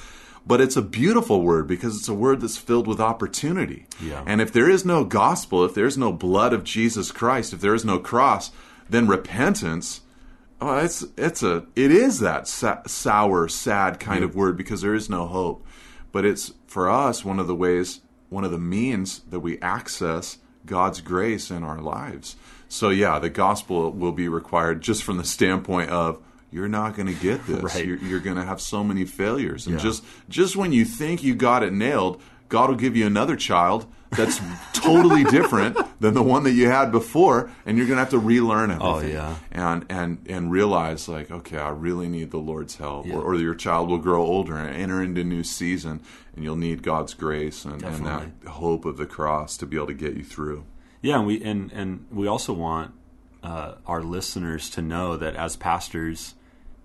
But 0.46 0.60
it's 0.60 0.76
a 0.76 0.82
beautiful 0.82 1.42
word 1.42 1.66
because 1.66 1.96
it's 1.96 2.08
a 2.08 2.14
word 2.14 2.40
that's 2.40 2.56
filled 2.56 2.86
with 2.86 3.00
opportunity. 3.00 3.86
Yeah. 4.00 4.22
And 4.26 4.40
if 4.40 4.52
there 4.52 4.70
is 4.70 4.84
no 4.84 5.02
gospel, 5.02 5.64
if 5.64 5.74
there's 5.74 5.98
no 5.98 6.12
blood 6.12 6.52
of 6.52 6.62
Jesus 6.62 7.10
Christ, 7.10 7.52
if 7.52 7.60
there 7.60 7.74
is 7.74 7.84
no 7.84 7.98
cross, 7.98 8.52
then 8.88 9.08
repentance 9.08 10.02
Oh, 10.60 10.78
it's 10.78 11.04
it's 11.18 11.42
a 11.42 11.66
it 11.76 11.90
is 11.90 12.20
that 12.20 12.48
sa- 12.48 12.82
sour, 12.86 13.48
sad 13.48 14.00
kind 14.00 14.24
of 14.24 14.34
word 14.34 14.56
because 14.56 14.80
there 14.80 14.94
is 14.94 15.10
no 15.10 15.26
hope. 15.26 15.66
But 16.12 16.24
it's 16.24 16.52
for 16.76 16.90
us 16.90 17.24
one 17.24 17.38
of 17.38 17.46
the 17.46 17.54
ways, 17.54 18.02
one 18.28 18.44
of 18.44 18.50
the 18.50 18.58
means 18.58 19.20
that 19.30 19.40
we 19.40 19.58
access 19.62 20.36
God's 20.66 21.00
grace 21.00 21.50
in 21.50 21.64
our 21.64 21.80
lives. 21.80 22.36
So 22.68 22.90
yeah, 22.90 23.18
the 23.18 23.30
gospel 23.30 23.90
will 23.92 24.12
be 24.12 24.28
required 24.28 24.82
just 24.82 25.02
from 25.02 25.16
the 25.16 25.24
standpoint 25.24 25.88
of 25.88 26.18
you're 26.50 26.68
not 26.68 26.94
going 26.94 27.06
to 27.08 27.14
get 27.14 27.46
this. 27.46 27.62
Right. 27.74 27.86
You're, 27.86 27.96
you're 27.96 28.20
going 28.20 28.36
to 28.36 28.44
have 28.44 28.60
so 28.60 28.84
many 28.84 29.06
failures, 29.06 29.66
and 29.66 29.76
Yeah. 29.76 29.82
just 29.84 30.04
just 30.28 30.54
when 30.54 30.72
you 30.72 30.84
think 30.84 31.22
you 31.22 31.34
got 31.34 31.62
it 31.62 31.72
nailed, 31.72 32.20
God 32.48 32.70
will 32.70 32.76
give 32.76 32.96
you 32.96 33.06
another 33.06 33.36
child 33.36 33.86
that's 34.10 34.40
totally 34.72 35.24
different 35.24 35.76
than 36.00 36.14
the 36.14 36.22
one 36.22 36.44
that 36.44 36.52
you 36.52 36.68
had 36.68 36.92
before, 36.92 37.50
and 37.64 37.76
you're 37.76 37.86
going 37.86 37.96
to 37.96 38.02
have 38.02 38.10
to 38.10 38.18
relearn 38.18 38.70
everything. 38.70 38.86
Oh, 38.92 39.00
yeah. 39.00 39.36
and 39.50 39.84
and 39.88 40.26
and 40.28 40.50
realize 40.50 41.08
like 41.08 41.30
okay 41.30 41.58
i 41.58 41.68
really 41.68 42.08
need 42.08 42.30
the 42.30 42.38
lord's 42.38 42.76
help. 42.76 43.06
Yeah. 43.06 43.14
or, 43.14 43.22
or 43.22 43.34
your 43.34 43.54
child 43.54 43.88
will 43.88 43.98
grow 43.98 44.22
older 44.22 44.56
and 44.56 44.74
enter 44.74 45.02
into 45.02 45.22
a 45.22 45.24
new 45.24 45.42
season 45.42 46.00
and 46.34 46.44
you'll 46.44 46.56
need 46.56 46.82
god's 46.82 47.14
grace 47.14 47.64
and, 47.64 47.82
and 47.82 48.06
that 48.06 48.28
hope 48.48 48.84
of 48.84 48.96
the 48.96 49.06
cross 49.06 49.56
to 49.58 49.66
be 49.66 49.76
able 49.76 49.88
to 49.88 49.94
get 49.94 50.14
you 50.14 50.24
through. 50.24 50.64
Yeah, 51.02 51.18
and 51.18 51.26
we 51.26 51.42
and 51.42 51.72
and 51.72 52.06
we 52.10 52.26
also 52.26 52.52
want 52.52 52.92
uh, 53.42 53.74
our 53.86 54.02
listeners 54.02 54.68
to 54.70 54.82
know 54.82 55.16
that 55.16 55.36
as 55.36 55.56
pastors, 55.56 56.34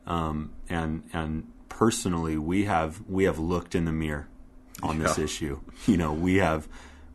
um, 0.06 0.51
and 0.70 1.03
and 1.13 1.51
personally, 1.70 2.38
we 2.38 2.65
have 2.65 3.01
we 3.08 3.24
have 3.24 3.39
looked 3.39 3.74
in 3.74 3.86
the 3.86 3.91
mirror 3.91 4.27
on 4.81 5.00
this 5.00 5.17
Yeah. 5.17 5.23
issue. 5.23 5.59
You 5.88 5.97
know, 5.97 6.13
we 6.13 6.35
have 6.38 6.67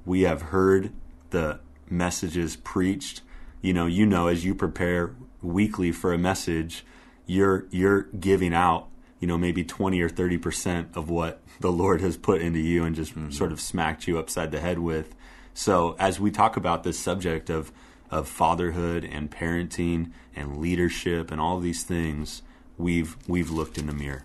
we 0.05 0.23
have 0.23 0.43
heard 0.43 0.93
the 1.31 1.61
messages 1.91 2.57
preached. 2.57 3.23
You 3.61 3.73
know, 3.73 3.87
you 3.87 4.07
know, 4.07 4.29
as 4.29 4.45
you 4.45 4.55
prepare 4.55 5.15
weekly 5.43 5.93
for 5.93 6.13
a 6.13 6.19
message, 6.19 6.85
you're 7.27 7.67
you're 7.71 8.03
giving 8.19 8.55
out. 8.55 8.89
You 9.21 9.27
know, 9.29 9.39
maybe 9.39 9.65
twenty 9.65 10.01
or 10.01 10.09
thirty 10.09 10.39
percent 10.39 10.89
of 10.95 11.09
what 11.09 11.41
the 11.61 11.73
Lord 11.73 12.01
has 12.01 12.17
put 12.17 12.43
into 12.43 12.59
you, 12.59 12.85
and 12.85 12.95
just 12.95 13.13
mm-hmm. 13.13 13.31
sort 13.31 13.51
of 13.51 13.61
smacked 13.61 14.07
you 14.07 14.19
upside 14.19 14.53
the 14.53 14.61
head 14.61 14.79
with. 14.79 15.15
So 15.55 15.97
as 15.99 16.21
we 16.21 16.31
talk 16.31 16.57
about 16.57 16.85
this 16.85 16.99
subject 16.99 17.49
of 17.49 17.73
of 18.11 18.29
fatherhood 18.29 19.05
and 19.05 19.31
parenting 19.31 20.13
and 20.35 20.59
leadership 20.59 21.31
and 21.31 21.41
all 21.41 21.59
these 21.59 21.83
things, 21.83 22.43
we've 22.77 23.17
we've 23.27 23.51
looked 23.51 23.79
in 23.79 23.87
the 23.87 23.93
mirror. 23.93 24.25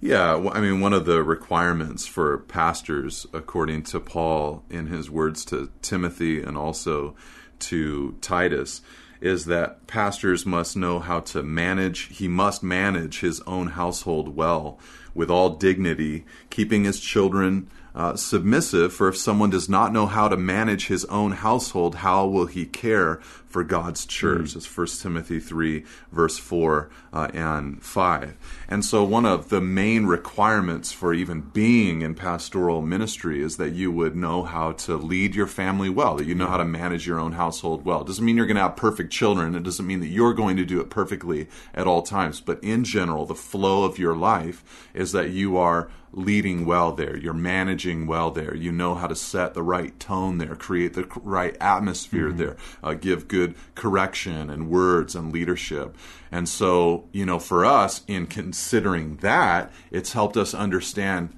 Yeah, 0.00 0.50
I 0.52 0.60
mean, 0.60 0.80
one 0.80 0.92
of 0.92 1.06
the 1.06 1.22
requirements 1.22 2.06
for 2.06 2.38
pastors, 2.38 3.26
according 3.32 3.84
to 3.84 4.00
Paul 4.00 4.64
in 4.68 4.88
his 4.88 5.10
words 5.10 5.44
to 5.46 5.70
Timothy 5.80 6.42
and 6.42 6.58
also 6.58 7.14
to 7.60 8.16
Titus, 8.20 8.82
is 9.20 9.46
that 9.46 9.86
pastors 9.86 10.44
must 10.44 10.76
know 10.76 10.98
how 10.98 11.20
to 11.20 11.42
manage, 11.42 12.16
he 12.16 12.28
must 12.28 12.62
manage 12.62 13.20
his 13.20 13.40
own 13.42 13.68
household 13.68 14.36
well, 14.36 14.78
with 15.14 15.30
all 15.30 15.50
dignity, 15.50 16.26
keeping 16.50 16.84
his 16.84 17.00
children 17.00 17.70
uh, 17.94 18.16
submissive. 18.16 18.92
For 18.92 19.08
if 19.08 19.16
someone 19.16 19.50
does 19.50 19.68
not 19.68 19.92
know 19.92 20.06
how 20.06 20.28
to 20.28 20.36
manage 20.36 20.88
his 20.88 21.04
own 21.06 21.32
household, 21.32 21.96
how 21.96 22.26
will 22.26 22.46
he 22.46 22.66
care 22.66 23.16
for 23.46 23.62
God's 23.62 24.04
church? 24.04 24.56
It's 24.56 24.76
1 24.76 24.86
Timothy 25.00 25.38
3, 25.38 25.84
verse 26.10 26.36
4 26.38 26.90
uh, 27.12 27.28
and 27.32 27.80
5. 27.82 28.64
And 28.68 28.84
so, 28.84 29.04
one 29.04 29.24
of 29.24 29.48
the 29.48 29.60
main 29.60 30.06
requirements 30.06 30.90
for 30.90 31.14
even 31.14 31.40
being 31.40 32.02
in 32.02 32.16
pastoral 32.16 32.82
ministry 32.82 33.40
is 33.40 33.58
that 33.58 33.70
you 33.70 33.92
would 33.92 34.16
know 34.16 34.42
how 34.42 34.72
to 34.72 34.96
lead 34.96 35.36
your 35.36 35.46
family 35.46 35.88
well, 35.88 36.16
that 36.16 36.26
you 36.26 36.34
know 36.34 36.48
how 36.48 36.56
to 36.56 36.64
manage 36.64 37.06
your 37.06 37.20
own 37.20 37.32
household 37.32 37.84
well. 37.84 38.00
It 38.00 38.08
doesn't 38.08 38.24
mean 38.24 38.36
you're 38.36 38.46
going 38.46 38.56
to 38.56 38.62
have 38.62 38.76
perfect 38.76 39.12
children, 39.12 39.54
it 39.54 39.62
doesn't 39.62 39.86
mean 39.86 40.00
that 40.00 40.08
you're 40.08 40.34
going 40.34 40.56
to 40.56 40.64
do 40.64 40.80
it 40.80 40.90
perfectly 40.90 41.48
at 41.72 41.86
all 41.86 42.02
times, 42.02 42.40
but 42.40 42.62
in 42.64 42.82
general, 42.82 43.24
the 43.26 43.34
flow 43.34 43.84
of 43.84 43.98
your 43.98 44.16
life 44.16 44.88
is 44.94 45.12
that 45.12 45.30
you 45.30 45.56
are 45.56 45.88
leading 46.16 46.64
well 46.64 46.92
there. 46.92 47.16
You're 47.16 47.32
managing 47.34 48.06
well 48.06 48.30
there. 48.30 48.54
You 48.54 48.72
know 48.72 48.94
how 48.94 49.06
to 49.06 49.16
set 49.16 49.54
the 49.54 49.62
right 49.62 49.98
tone 49.98 50.38
there, 50.38 50.54
create 50.54 50.94
the 50.94 51.06
right 51.22 51.56
atmosphere 51.60 52.32
there, 52.32 52.56
uh, 52.82 52.94
give 52.94 53.28
good 53.28 53.54
correction 53.74 54.48
and 54.50 54.70
words 54.70 55.14
and 55.14 55.32
leadership. 55.32 55.96
And 56.30 56.48
so, 56.48 57.08
you 57.12 57.26
know, 57.26 57.38
for 57.38 57.64
us, 57.64 58.02
in 58.06 58.26
considering 58.26 59.16
that, 59.16 59.72
it's 59.90 60.12
helped 60.12 60.36
us 60.36 60.54
understand 60.54 61.36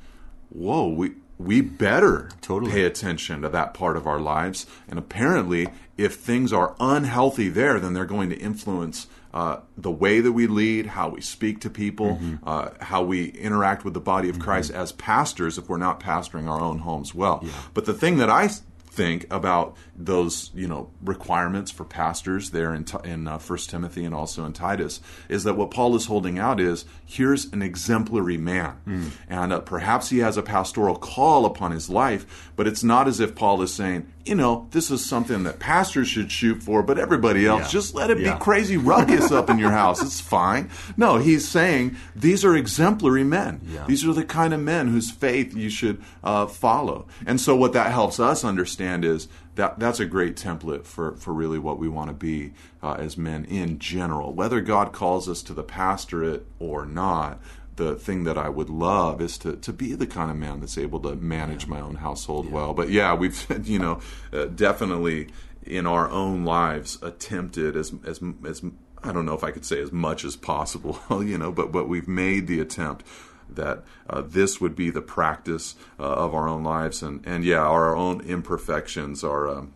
whoa, 0.51 0.89
we, 0.89 1.13
we 1.39 1.61
better 1.61 2.31
Totally. 2.41 2.73
pay 2.73 2.85
attention 2.85 3.43
to 3.43 3.49
that 3.49 3.75
part 3.75 3.97
of 3.97 4.07
our 4.07 4.21
lives. 4.21 4.67
And 4.89 4.99
apparently, 4.99 5.69
if 5.97 6.15
things 6.17 6.53
are 6.53 6.75
unhealthy 6.81 7.49
there, 7.49 7.79
then 7.79 7.93
they're 7.93 8.05
going 8.05 8.31
to 8.31 8.39
influence 8.39 9.07
uh, 9.37 9.61
the 9.77 9.91
way 9.91 10.21
that 10.21 10.33
we 10.33 10.47
lead, 10.47 10.87
how 10.87 11.11
we 11.11 11.21
speak 11.21 11.61
to 11.61 11.69
people, 11.69 12.19
uh, 12.45 12.71
how 12.81 13.03
we 13.03 13.27
interact 13.33 13.85
with 13.85 13.93
the 13.93 14.01
body 14.01 14.31
of 14.31 14.39
Christ 14.39 14.71
as 14.71 14.93
pastors 14.93 15.59
if 15.59 15.69
we're 15.69 15.77
not 15.77 16.01
pastoring 16.01 16.49
our 16.49 16.59
own 16.59 16.79
homes 16.79 17.15
well. 17.15 17.41
Yeah. 17.43 17.51
But 17.75 17.85
the 17.85 17.93
thing 17.93 18.17
that 18.17 18.31
I 18.31 18.49
think 18.97 19.27
about 19.31 19.77
those 19.95 20.51
you 20.55 20.67
know 20.67 20.89
requirements 21.05 21.71
for 21.71 21.85
pastors 21.85 22.51
there 22.51 22.75
in, 22.75 22.87
in 23.05 23.29
uh, 23.29 23.37
First 23.39 23.69
Timothy 23.71 24.05
and 24.07 24.15
also 24.15 24.45
in 24.47 24.53
Titus 24.55 25.01
is 25.29 25.45
that 25.45 25.55
what 25.55 25.71
Paul 25.71 25.95
is 25.95 26.07
holding 26.07 26.39
out 26.39 26.59
is 26.61 26.87
here's 27.05 27.45
an 27.53 27.61
exemplary 27.63 28.39
man 28.39 29.13
and 29.29 29.53
uh, 29.53 29.61
perhaps 29.61 30.09
he 30.09 30.19
has 30.21 30.37
a 30.37 30.43
pastoral 30.43 30.97
call 30.97 31.45
upon 31.45 31.73
his 31.73 31.91
life 31.91 32.51
but 32.57 32.67
it's 32.67 32.83
not 32.83 33.07
as 33.07 33.21
if 33.21 33.35
Paul 33.35 33.61
is 33.63 33.73
saying 33.73 34.11
you 34.25 34.35
know 34.35 34.67
this 34.71 34.91
is 34.91 35.05
something 35.05 35.45
that 35.45 35.59
pastors 35.61 36.09
should 36.09 36.33
shoot 36.33 36.63
for 36.63 36.83
but 36.83 36.99
everybody 36.99 37.47
else 37.47 37.63
Yeah. 37.65 37.69
just 37.69 37.95
let 37.95 38.11
it 38.11 38.19
Yeah. 38.19 38.35
be 38.35 38.41
crazy 38.41 38.77
ruckus 38.79 39.31
up 39.31 39.51
in 39.51 39.59
your 39.59 39.71
house 39.73 40.03
it's 40.03 40.21
fine 40.21 40.71
no 40.97 41.19
he's 41.19 41.47
saying 41.47 41.97
these 42.17 42.45
are 42.45 42.57
exemplary 42.57 43.25
men 43.25 43.61
Yeah. 43.71 43.85
these 43.87 44.05
are 44.07 44.13
the 44.15 44.25
kind 44.25 44.53
of 44.55 44.61
men 44.61 44.89
whose 44.89 45.11
faith 45.11 45.55
you 45.55 45.69
should 45.71 46.03
uh, 46.25 46.47
follow. 46.47 47.07
And 47.27 47.41
so, 47.41 47.55
what 47.55 47.73
that 47.75 47.93
helps 47.93 48.19
us 48.19 48.43
understand 48.45 48.86
is 49.05 49.29
that 49.55 49.79
that's 49.79 50.01
a 50.01 50.07
great 50.07 50.37
template 50.37 50.85
for, 50.85 51.17
for 51.17 51.33
really 51.33 51.59
what 51.59 51.79
we 51.79 51.89
want 51.89 52.09
to 52.09 52.15
be 52.15 52.53
uh, 52.83 52.95
as 52.95 53.17
men 53.17 53.45
in 53.45 53.79
general. 53.79 54.33
Whether 54.33 54.61
God 54.61 54.93
calls 54.93 55.29
us 55.29 55.43
to 55.45 55.55
the 55.55 55.63
pastorate 55.63 56.47
or 56.59 56.87
not, 56.87 57.41
the 57.77 57.95
thing 57.95 58.25
that 58.25 58.39
I 58.39 58.49
would 58.49 58.71
love 58.71 59.21
is 59.21 59.39
to, 59.39 59.57
to 59.57 59.73
be 59.73 59.95
the 59.95 60.07
kind 60.07 60.31
of 60.31 60.37
man 60.37 60.61
that's 60.61 60.79
able 60.79 61.01
to 61.01 61.15
manage 61.15 61.67
my 61.67 61.81
own 61.81 61.97
household 61.97 62.51
well. 62.51 62.75
But 62.75 62.91
yeah, 62.91 63.15
we've, 63.15 63.47
you 63.65 63.79
know, 63.79 64.01
uh, 64.33 64.47
definitely 64.47 65.29
in 65.63 65.87
our 65.87 66.09
own 66.11 66.45
lives 66.45 66.99
attempted 67.03 67.77
as, 67.77 67.93
as, 68.05 68.21
as, 68.47 68.63
I 69.03 69.13
don't 69.13 69.27
know 69.27 69.35
if 69.35 69.45
I 69.45 69.51
could 69.51 69.65
say 69.65 69.81
as 69.81 69.93
much 69.93 70.25
as 70.25 70.37
possible, 70.37 70.99
you 71.23 71.39
know, 71.39 71.53
but, 71.53 71.71
but 71.71 71.89
we've 71.89 72.09
made 72.09 72.47
the 72.47 72.61
attempt 72.61 73.05
that 73.49 73.85
uh, 74.09 74.23
this 74.23 74.61
would 74.61 74.75
be 74.77 74.91
the 74.91 75.03
practice 75.03 75.75
uh, 75.99 76.03
of 76.03 76.35
our 76.35 76.49
own 76.49 76.63
lives. 76.63 77.03
And, 77.03 77.27
and 77.27 77.45
yeah, 77.45 77.61
our 77.61 77.95
own 77.95 78.21
imperfections 78.23 79.23
are 79.25 79.49
um, 79.49 79.73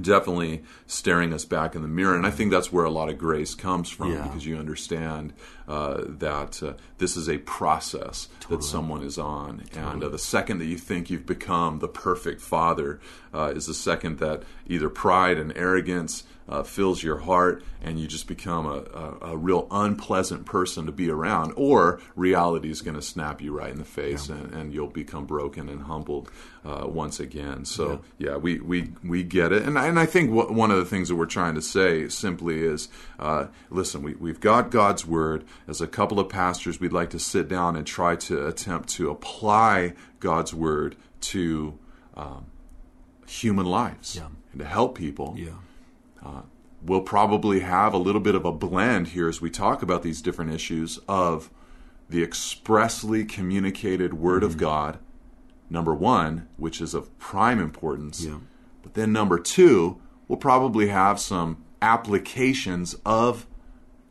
definitely 0.00 0.62
staring 0.86 1.32
us 1.32 1.44
back 1.44 1.74
in 1.74 1.82
the 1.82 1.88
mirror. 1.88 2.14
And 2.14 2.26
I 2.26 2.30
think 2.30 2.50
that's 2.50 2.72
where 2.72 2.84
a 2.84 2.90
lot 2.90 3.08
of 3.08 3.18
grace 3.18 3.54
comes 3.54 3.90
from 3.90 4.12
Yeah. 4.12 4.22
because 4.22 4.46
you 4.46 4.56
understand 4.56 5.32
uh, 5.68 6.02
that 6.06 6.62
uh, 6.62 6.72
this 6.98 7.16
is 7.16 7.28
a 7.28 7.38
process 7.38 8.28
that 8.48 8.62
someone 8.62 9.02
is 9.02 9.18
on. 9.18 9.64
And 9.74 10.02
uh, 10.02 10.08
the 10.08 10.18
second 10.18 10.58
that 10.58 10.66
you 10.66 10.78
think 10.78 11.10
you've 11.10 11.26
become 11.26 11.78
the 11.78 11.88
perfect 11.88 12.40
father 12.40 13.00
uh, 13.32 13.52
is 13.54 13.66
the 13.66 13.74
second 13.74 14.18
that 14.18 14.42
either 14.66 14.88
pride 14.88 15.38
and 15.38 15.56
arrogance 15.56 16.24
uh, 16.50 16.62
fills 16.64 17.02
your 17.02 17.18
heart 17.18 17.62
and 17.80 17.98
you 17.98 18.06
just 18.08 18.26
become 18.26 18.66
a, 18.66 18.82
a, 18.92 19.32
a 19.32 19.36
real 19.36 19.66
unpleasant 19.70 20.44
person 20.44 20.84
to 20.84 20.92
be 20.92 21.08
around, 21.08 21.52
or 21.56 22.00
reality 22.16 22.68
is 22.70 22.82
going 22.82 22.96
to 22.96 23.00
snap 23.02 23.40
you 23.40 23.56
right 23.56 23.70
in 23.70 23.78
the 23.78 23.84
face 23.84 24.28
and, 24.28 24.52
and 24.52 24.74
you'll 24.74 24.88
become 24.88 25.24
broken 25.24 25.68
and 25.68 25.82
humbled 25.84 26.28
uh, 26.64 26.84
once 26.86 27.20
again. 27.20 27.64
So, 27.64 28.02
yeah, 28.18 28.36
we, 28.36 28.58
we, 28.60 28.92
we 29.02 29.22
get 29.22 29.52
it. 29.52 29.62
And, 29.62 29.78
I- 29.78 29.86
and 29.86 29.98
I 29.98 30.04
think 30.06 30.30
one 30.32 30.70
of 30.72 30.76
the 30.76 30.84
things 30.84 31.08
that 31.08 31.16
we're 31.16 31.24
trying 31.26 31.54
to 31.54 31.62
say 31.62 32.08
simply 32.08 32.62
is 32.62 32.88
uh, 33.20 33.46
listen, 33.70 34.02
we, 34.02 34.14
we've 34.14 34.40
got 34.40 34.70
God's 34.70 35.06
word. 35.06 35.44
As 35.68 35.80
a 35.80 35.86
couple 35.86 36.18
of 36.18 36.28
pastors, 36.28 36.80
we'd 36.80 36.92
like 36.92 37.10
to 37.10 37.18
sit 37.20 37.48
down 37.48 37.76
and 37.76 37.86
try 37.86 38.16
to 38.16 38.46
attempt 38.46 38.88
to 38.90 39.08
apply 39.10 39.94
God's 40.18 40.52
word 40.52 40.96
to 41.20 41.78
um, 42.16 42.46
human 43.26 43.66
lives 43.66 44.16
Yeah. 44.16 44.26
and 44.52 44.58
to 44.60 44.66
help 44.66 44.98
people 44.98 45.34
Yeah. 45.38 45.50
We'll 46.82 47.02
probably 47.02 47.60
have 47.60 47.92
a 47.92 47.98
little 47.98 48.20
bit 48.20 48.34
of 48.34 48.44
a 48.44 48.52
blend 48.52 49.08
here 49.08 49.28
as 49.28 49.40
we 49.40 49.50
talk 49.50 49.82
about 49.82 50.02
these 50.02 50.22
different 50.22 50.52
issues 50.52 50.98
of 51.08 51.50
the 52.08 52.22
expressly 52.22 53.24
communicated 53.24 54.14
Word 54.14 54.42
of 54.42 54.56
God 54.56 54.98
number 55.70 55.94
one, 55.94 56.48
which 56.56 56.80
is 56.80 56.94
of 56.94 57.16
prime 57.18 57.60
importance. 57.60 58.24
Yeah. 58.24 58.38
But 58.82 58.94
then 58.94 59.12
number 59.12 59.38
two, 59.38 60.00
we'll 60.26 60.38
probably 60.38 60.88
have 60.88 61.20
some 61.20 61.64
applications 61.80 62.94
of 63.06 63.46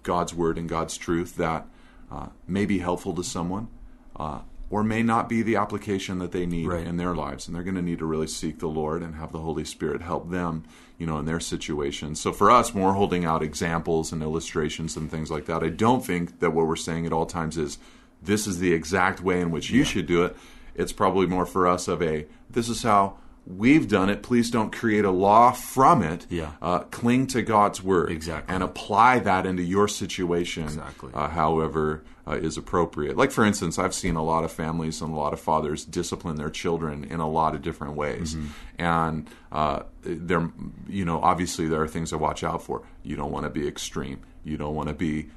God's 0.04 0.34
word 0.34 0.58
and 0.58 0.70
God's 0.70 0.98
truth 0.98 1.36
that 1.36 1.68
uh, 2.10 2.28
may 2.48 2.66
be 2.66 2.80
helpful 2.80 3.14
to 3.16 3.24
someone. 3.24 3.68
Uh, 4.16 4.40
or 4.72 4.84
may 4.84 5.02
not 5.02 5.28
be 5.28 5.42
the 5.42 5.56
application 5.56 6.20
that 6.20 6.32
they 6.32 6.46
need 6.46 6.68
Right. 6.68 6.86
in 6.86 6.98
their 6.98 7.16
lives 7.16 7.48
and 7.48 7.56
they're 7.56 7.64
going 7.64 7.76
to 7.76 7.82
need 7.82 8.00
to 8.00 8.06
really 8.06 8.28
seek 8.28 8.60
the 8.60 8.68
lord 8.68 9.02
and 9.02 9.16
have 9.16 9.32
the 9.32 9.40
holy 9.40 9.66
spirit 9.66 10.02
help 10.02 10.30
them 10.30 10.64
you 10.98 11.06
know 11.08 11.18
in 11.18 11.26
their 11.26 11.40
situation. 11.40 12.14
So 12.16 12.32
for 12.34 12.52
us 12.52 12.74
more 12.74 12.94
holding 12.94 13.24
out 13.26 13.42
examples 13.42 14.12
and 14.12 14.22
illustrations 14.22 14.98
and 14.98 15.10
things 15.10 15.32
like 15.32 15.46
that 15.46 15.64
i 15.64 15.70
don't 15.70 16.06
think 16.06 16.40
that 16.40 16.52
what 16.52 16.68
we're 16.68 16.76
saying 16.76 17.06
at 17.06 17.14
all 17.14 17.26
times 17.26 17.58
is 17.58 17.78
this 18.22 18.46
is 18.48 18.60
the 18.60 18.74
exact 18.74 19.22
way 19.22 19.40
in 19.40 19.50
which 19.50 19.70
you 19.70 19.84
should 19.86 20.06
do 20.06 20.24
it. 20.26 20.36
It's 20.76 20.92
probably 20.92 21.26
more 21.26 21.46
for 21.46 21.68
us 21.68 21.88
of 21.88 22.02
a 22.02 22.26
this 22.50 22.68
is 22.68 22.84
how 22.84 23.16
we've 23.46 23.88
done 23.88 24.10
it 24.10 24.22
please 24.24 24.52
don't 24.52 24.72
create 24.72 25.06
a 25.06 25.12
law 25.12 25.52
from 25.52 26.02
it 26.04 26.26
Yeah. 26.30 26.52
uh, 26.62 26.80
cling 26.80 27.28
to 27.28 27.42
god's 27.42 27.82
word 27.82 28.12
Exactly. 28.12 28.54
and 28.54 28.64
apply 28.64 29.20
that 29.20 29.46
into 29.46 29.64
your 29.64 29.88
situation 29.88 30.64
Exactly. 30.64 31.12
uh, 31.14 31.30
however 31.30 32.04
uh, 32.28 32.34
is 32.34 32.58
appropriate. 32.58 33.18
Like, 33.18 33.32
for 33.32 33.44
instance, 33.44 33.80
I've 33.80 33.96
seen 33.96 34.16
a 34.16 34.24
lot 34.24 34.44
of 34.44 34.52
families 34.52 35.02
and 35.02 35.12
a 35.12 35.16
lot 35.16 35.34
of 35.34 35.40
fathers 35.40 35.84
discipline 35.84 36.36
their 36.36 36.52
children 36.52 37.04
in 37.04 37.20
a 37.20 37.28
lot 37.28 37.56
of 37.56 37.64
different 37.64 37.96
ways. 37.96 38.38
And 38.78 39.28
uh, 39.52 39.84
there, 40.04 40.52
you 40.88 41.06
know, 41.06 41.20
obviously 41.22 41.66
there 41.68 41.82
are 41.82 41.88
things 41.88 42.12
to 42.12 42.20
watch 42.20 42.44
out 42.44 42.62
for. 42.62 42.84
You 43.02 43.16
don't 43.16 43.32
want 43.32 43.46
to 43.46 43.50
be 43.50 43.68
extreme. 43.68 44.20
You 44.44 44.58
don't 44.58 44.76
want 44.76 44.90
to 44.90 44.94
be 44.94 45.30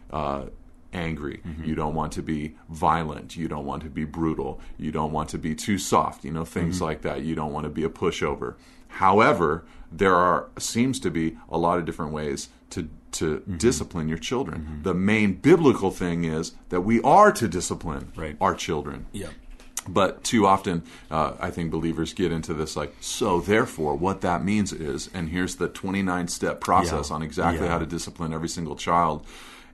angry. 0.93 1.43
You 1.65 1.75
don't 1.75 1.95
want 1.95 2.13
to 2.15 2.23
be 2.23 2.57
violent. 2.69 3.37
You 3.37 3.49
don't 3.49 3.65
want 3.65 3.83
to 3.83 3.91
be 3.91 4.05
brutal. 4.05 4.61
You 4.79 4.93
don't 4.93 5.13
want 5.13 5.29
to 5.31 5.39
be 5.39 5.55
too 5.55 5.79
soft. 5.79 6.25
You 6.25 6.33
know, 6.33 6.45
things 6.45 6.77
mm-hmm. 6.77 6.85
like 6.85 7.03
that. 7.03 7.23
You 7.23 7.35
don't 7.35 7.53
want 7.53 7.65
to 7.65 7.71
be 7.71 7.85
a 7.85 7.89
pushover. 7.89 8.55
However, 8.89 9.65
there 9.91 10.15
are 10.15 10.49
seems 10.59 11.01
to 11.01 11.11
be 11.11 11.37
a 11.51 11.59
lot 11.59 11.79
of 11.79 11.85
different 11.85 12.13
ways 12.13 12.49
to 12.71 12.89
to 13.13 13.39
mm-hmm. 13.39 13.57
discipline 13.57 14.09
your 14.09 14.19
children. 14.19 14.63
Mm-hmm. 14.63 14.83
The 14.83 14.95
main 14.95 15.35
biblical 15.35 15.91
thing 15.91 16.25
is 16.25 16.53
that 16.71 16.81
we 16.81 17.01
are 17.03 17.33
to 17.33 17.49
discipline 17.49 18.13
Right. 18.17 18.37
our 18.41 18.55
children. 18.55 19.07
Yeah. 19.13 19.29
But 19.89 20.23
too 20.23 20.47
often, 20.47 20.85
uh, 21.11 21.33
I 21.41 21.51
think 21.51 21.71
believers 21.71 22.15
get 22.15 22.31
into 22.31 22.55
this 22.55 22.77
like, 22.77 22.95
so 23.01 23.41
therefore, 23.41 23.97
what 23.97 24.21
that 24.21 24.45
means 24.45 24.73
is, 24.73 25.11
and 25.13 25.29
here's 25.29 25.57
the 25.57 25.69
29 25.69 26.29
step 26.29 26.61
process 26.61 27.11
Yeah. 27.11 27.17
on 27.17 27.23
exactly 27.23 27.67
Yeah. 27.67 27.73
how 27.73 27.79
to 27.79 27.87
discipline 27.87 28.33
every 28.33 28.49
single 28.49 28.77
child. 28.77 29.27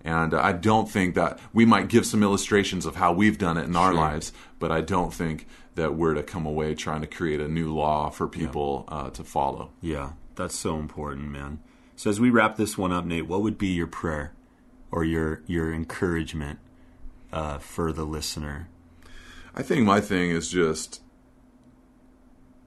And 0.04 0.32
uh, 0.32 0.40
I 0.40 0.52
don't 0.52 0.88
think 0.90 1.14
that 1.16 1.38
we 1.52 1.64
might 1.66 1.88
give 1.88 2.06
some 2.06 2.22
illustrations 2.22 2.86
of 2.86 2.96
how 2.96 3.12
we've 3.12 3.36
done 3.38 3.56
it 3.56 3.64
in 3.64 3.76
our 3.76 3.90
Sure. 3.92 4.00
lives, 4.00 4.32
but 4.58 4.70
I 4.72 4.80
don't 4.80 5.12
think 5.12 5.46
that 5.74 5.94
we're 5.94 6.14
to 6.14 6.22
come 6.22 6.46
away 6.46 6.74
trying 6.74 7.00
to 7.02 7.06
create 7.06 7.40
a 7.40 7.48
new 7.48 7.72
law 7.74 8.08
for 8.10 8.26
people 8.28 8.84
uh, 8.88 9.10
to 9.10 9.24
follow. 9.24 9.70
Yeah, 9.80 10.12
that's 10.34 10.56
so 10.56 10.78
important, 10.78 11.30
man. 11.30 11.60
So 11.96 12.10
as 12.10 12.20
we 12.20 12.30
wrap 12.30 12.56
this 12.56 12.78
one 12.78 12.92
up, 12.92 13.04
Nate, 13.04 13.26
what 13.26 13.42
would 13.42 13.58
be 13.58 13.68
your 13.68 13.86
prayer 13.88 14.32
or 14.90 15.04
your 15.04 15.42
your 15.46 15.72
encouragement 15.74 16.58
uh, 17.32 17.58
for 17.58 17.92
the 17.92 18.04
listener? 18.04 18.68
I 19.54 19.62
think 19.62 19.84
my 19.84 20.00
thing 20.00 20.30
is 20.30 20.48
just 20.50 21.00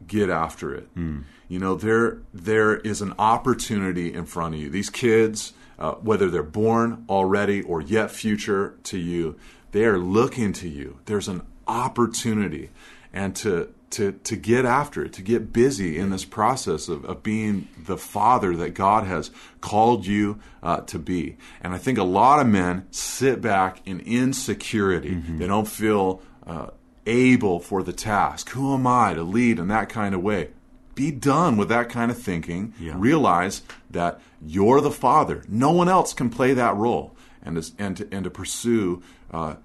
get 0.06 0.30
after 0.30 0.74
it. 0.76 0.90
You 0.96 1.60
know, 1.60 1.76
there 1.76 2.20
there 2.34 2.78
is 2.78 3.02
an 3.02 3.14
opportunity 3.20 4.14
in 4.14 4.26
front 4.26 4.56
of 4.56 4.62
you. 4.62 4.70
These 4.70 4.90
kids, 4.90 5.54
uh, 5.82 5.96
whether 5.96 6.30
they're 6.30 6.44
born 6.44 7.04
already 7.10 7.64
or 7.64 7.82
yet 7.82 8.12
future 8.12 8.76
to 8.84 9.00
you, 9.00 9.36
they 9.72 9.84
are 9.84 9.98
looking 9.98 10.54
to 10.54 10.70
you. 10.70 11.00
There's 11.06 11.28
an 11.28 11.42
opportunity, 11.68 12.70
and 13.12 13.36
to 13.38 13.74
to 13.90 14.12
to 14.12 14.36
get 14.36 14.64
after 14.64 15.04
it, 15.06 15.14
to 15.14 15.24
get 15.24 15.52
busy 15.52 15.98
in 15.98 16.12
this 16.12 16.24
process 16.24 16.88
of, 16.88 17.04
of 17.06 17.24
being 17.24 17.68
the 17.78 17.98
father 17.98 18.56
that 18.58 18.76
God 18.76 19.08
has 19.08 19.32
called 19.60 20.06
you 20.06 20.40
uh, 20.62 20.82
to 20.82 21.00
be. 21.00 21.38
And 21.62 21.74
I 21.74 21.80
think 21.80 21.98
a 21.98 22.04
lot 22.04 22.40
of 22.40 22.48
men 22.48 22.86
sit 22.92 23.42
back 23.42 23.82
in 23.86 24.02
insecurity. 24.02 25.16
They 25.16 25.48
don't 25.48 25.68
feel 25.68 26.22
uh, 26.46 26.68
able 27.08 27.60
for 27.60 27.82
the 27.82 27.94
task. 27.94 28.50
Who 28.50 28.74
am 28.76 28.86
I 28.86 29.16
to 29.16 29.24
lead 29.24 29.58
in 29.58 29.68
that 29.70 29.90
kind 29.90 30.14
of 30.14 30.22
way? 30.22 30.50
Be 30.96 31.12
done 31.12 31.58
with 31.58 31.70
that 31.70 31.90
kind 31.90 32.12
of 32.12 32.18
thinking. 32.18 32.74
Yeah. 32.80 32.94
Realize 32.98 33.62
that 33.90 34.20
you're 34.46 34.82
the 34.82 34.92
father. 34.92 35.44
No 35.48 35.72
one 35.72 35.88
else 35.90 36.14
can 36.14 36.30
play 36.30 36.54
that 36.54 36.76
role, 36.76 37.16
and 37.44 37.62
to, 37.62 37.72
and 37.80 37.98
to, 37.98 38.08
and 38.12 38.24
to 38.26 38.30
pursue 38.30 39.02
uh, 39.32 39.56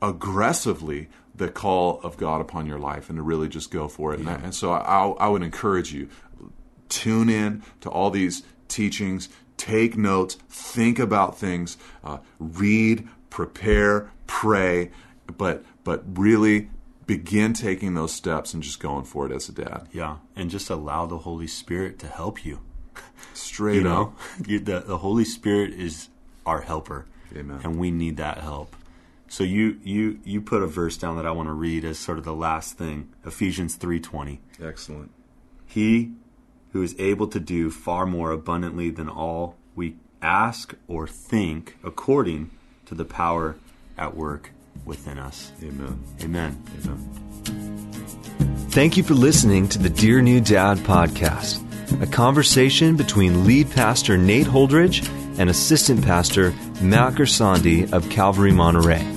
aggressively 0.00 1.08
the 1.34 1.48
call 1.48 2.00
of 2.02 2.16
God 2.16 2.40
upon 2.40 2.66
your 2.66 2.78
life, 2.78 3.08
and 3.10 3.16
to 3.18 3.22
really 3.22 3.48
just 3.48 3.70
go 3.70 3.88
for 3.88 4.14
it. 4.14 4.20
And, 4.20 4.28
I- 4.28 4.34
and 4.36 4.54
so 4.54 4.72
I, 4.72 5.08
I 5.08 5.28
would 5.28 5.42
encourage 5.42 5.92
you 5.92 6.08
tune 6.88 7.28
in 7.28 7.62
to 7.80 7.90
all 7.90 8.10
these 8.10 8.42
teachings, 8.68 9.28
take 9.56 9.96
notes, 9.96 10.36
think 10.48 10.98
about 10.98 11.36
things, 11.38 11.76
uh, 12.04 12.18
read, 12.38 13.08
prepare, 13.30 14.10
pray, 14.26 14.90
but 15.36 15.64
but 15.84 16.02
really 16.18 16.68
begin 17.06 17.52
taking 17.52 17.94
those 17.94 18.12
steps 18.12 18.52
and 18.54 18.62
just 18.62 18.80
going 18.80 19.04
for 19.04 19.26
it 19.26 19.32
as 19.32 19.48
a 19.48 19.52
dad. 19.52 19.88
Yeah, 19.92 20.16
and 20.34 20.50
just 20.50 20.70
allow 20.70 21.06
the 21.06 21.18
Holy 21.18 21.46
Spirit 21.46 21.98
to 22.00 22.06
help 22.06 22.44
you. 22.44 22.60
Straight 23.34 23.76
You 23.76 23.82
know, 23.82 24.02
up. 24.02 24.18
The 24.46 24.80
the 24.86 24.98
Holy 24.98 25.24
Spirit 25.24 25.72
is 25.72 26.08
our 26.44 26.62
helper, 26.62 27.06
Amen. 27.34 27.60
and 27.64 27.78
we 27.78 27.90
need 27.90 28.16
that 28.16 28.38
help. 28.38 28.74
So 29.28 29.44
you 29.44 29.78
you 29.82 30.20
you 30.24 30.40
put 30.40 30.62
a 30.62 30.66
verse 30.66 30.96
down 30.96 31.16
that 31.16 31.26
I 31.26 31.32
want 31.32 31.48
to 31.48 31.52
read 31.52 31.84
as 31.84 31.98
sort 31.98 32.18
of 32.18 32.24
the 32.24 32.34
last 32.34 32.78
thing, 32.78 33.12
Ephesians 33.24 33.74
three 33.74 34.00
twenty. 34.00 34.40
Excellent. 34.62 35.10
He 35.66 36.12
who 36.72 36.82
is 36.82 36.94
able 36.98 37.26
to 37.28 37.40
do 37.40 37.70
far 37.70 38.06
more 38.06 38.30
abundantly 38.30 38.90
than 38.90 39.08
all 39.08 39.56
we 39.74 39.96
ask 40.22 40.74
or 40.88 41.06
think, 41.06 41.76
according 41.82 42.50
to 42.86 42.94
the 42.94 43.04
power 43.04 43.56
at 43.98 44.14
work 44.16 44.50
within 44.84 45.18
us. 45.18 45.52
Amen. 45.62 46.02
Amen. 46.22 46.62
Amen. 46.84 47.92
Thank 48.70 48.96
you 48.96 49.02
for 49.02 49.14
listening 49.14 49.68
to 49.68 49.78
the 49.78 49.88
Dear 49.88 50.20
New 50.20 50.40
Dad 50.40 50.78
podcast, 50.78 51.62
a 52.02 52.06
conversation 52.06 52.96
between 52.96 53.46
lead 53.46 53.70
pastor 53.70 54.18
Nate 54.18 54.46
Holdridge 54.46 55.08
and 55.38 55.48
assistant 55.48 56.04
pastor 56.04 56.52
Matt 56.82 57.14
Gersandi 57.14 57.90
of 57.92 58.08
Calvary 58.10 58.52
Monterey. 58.52 59.15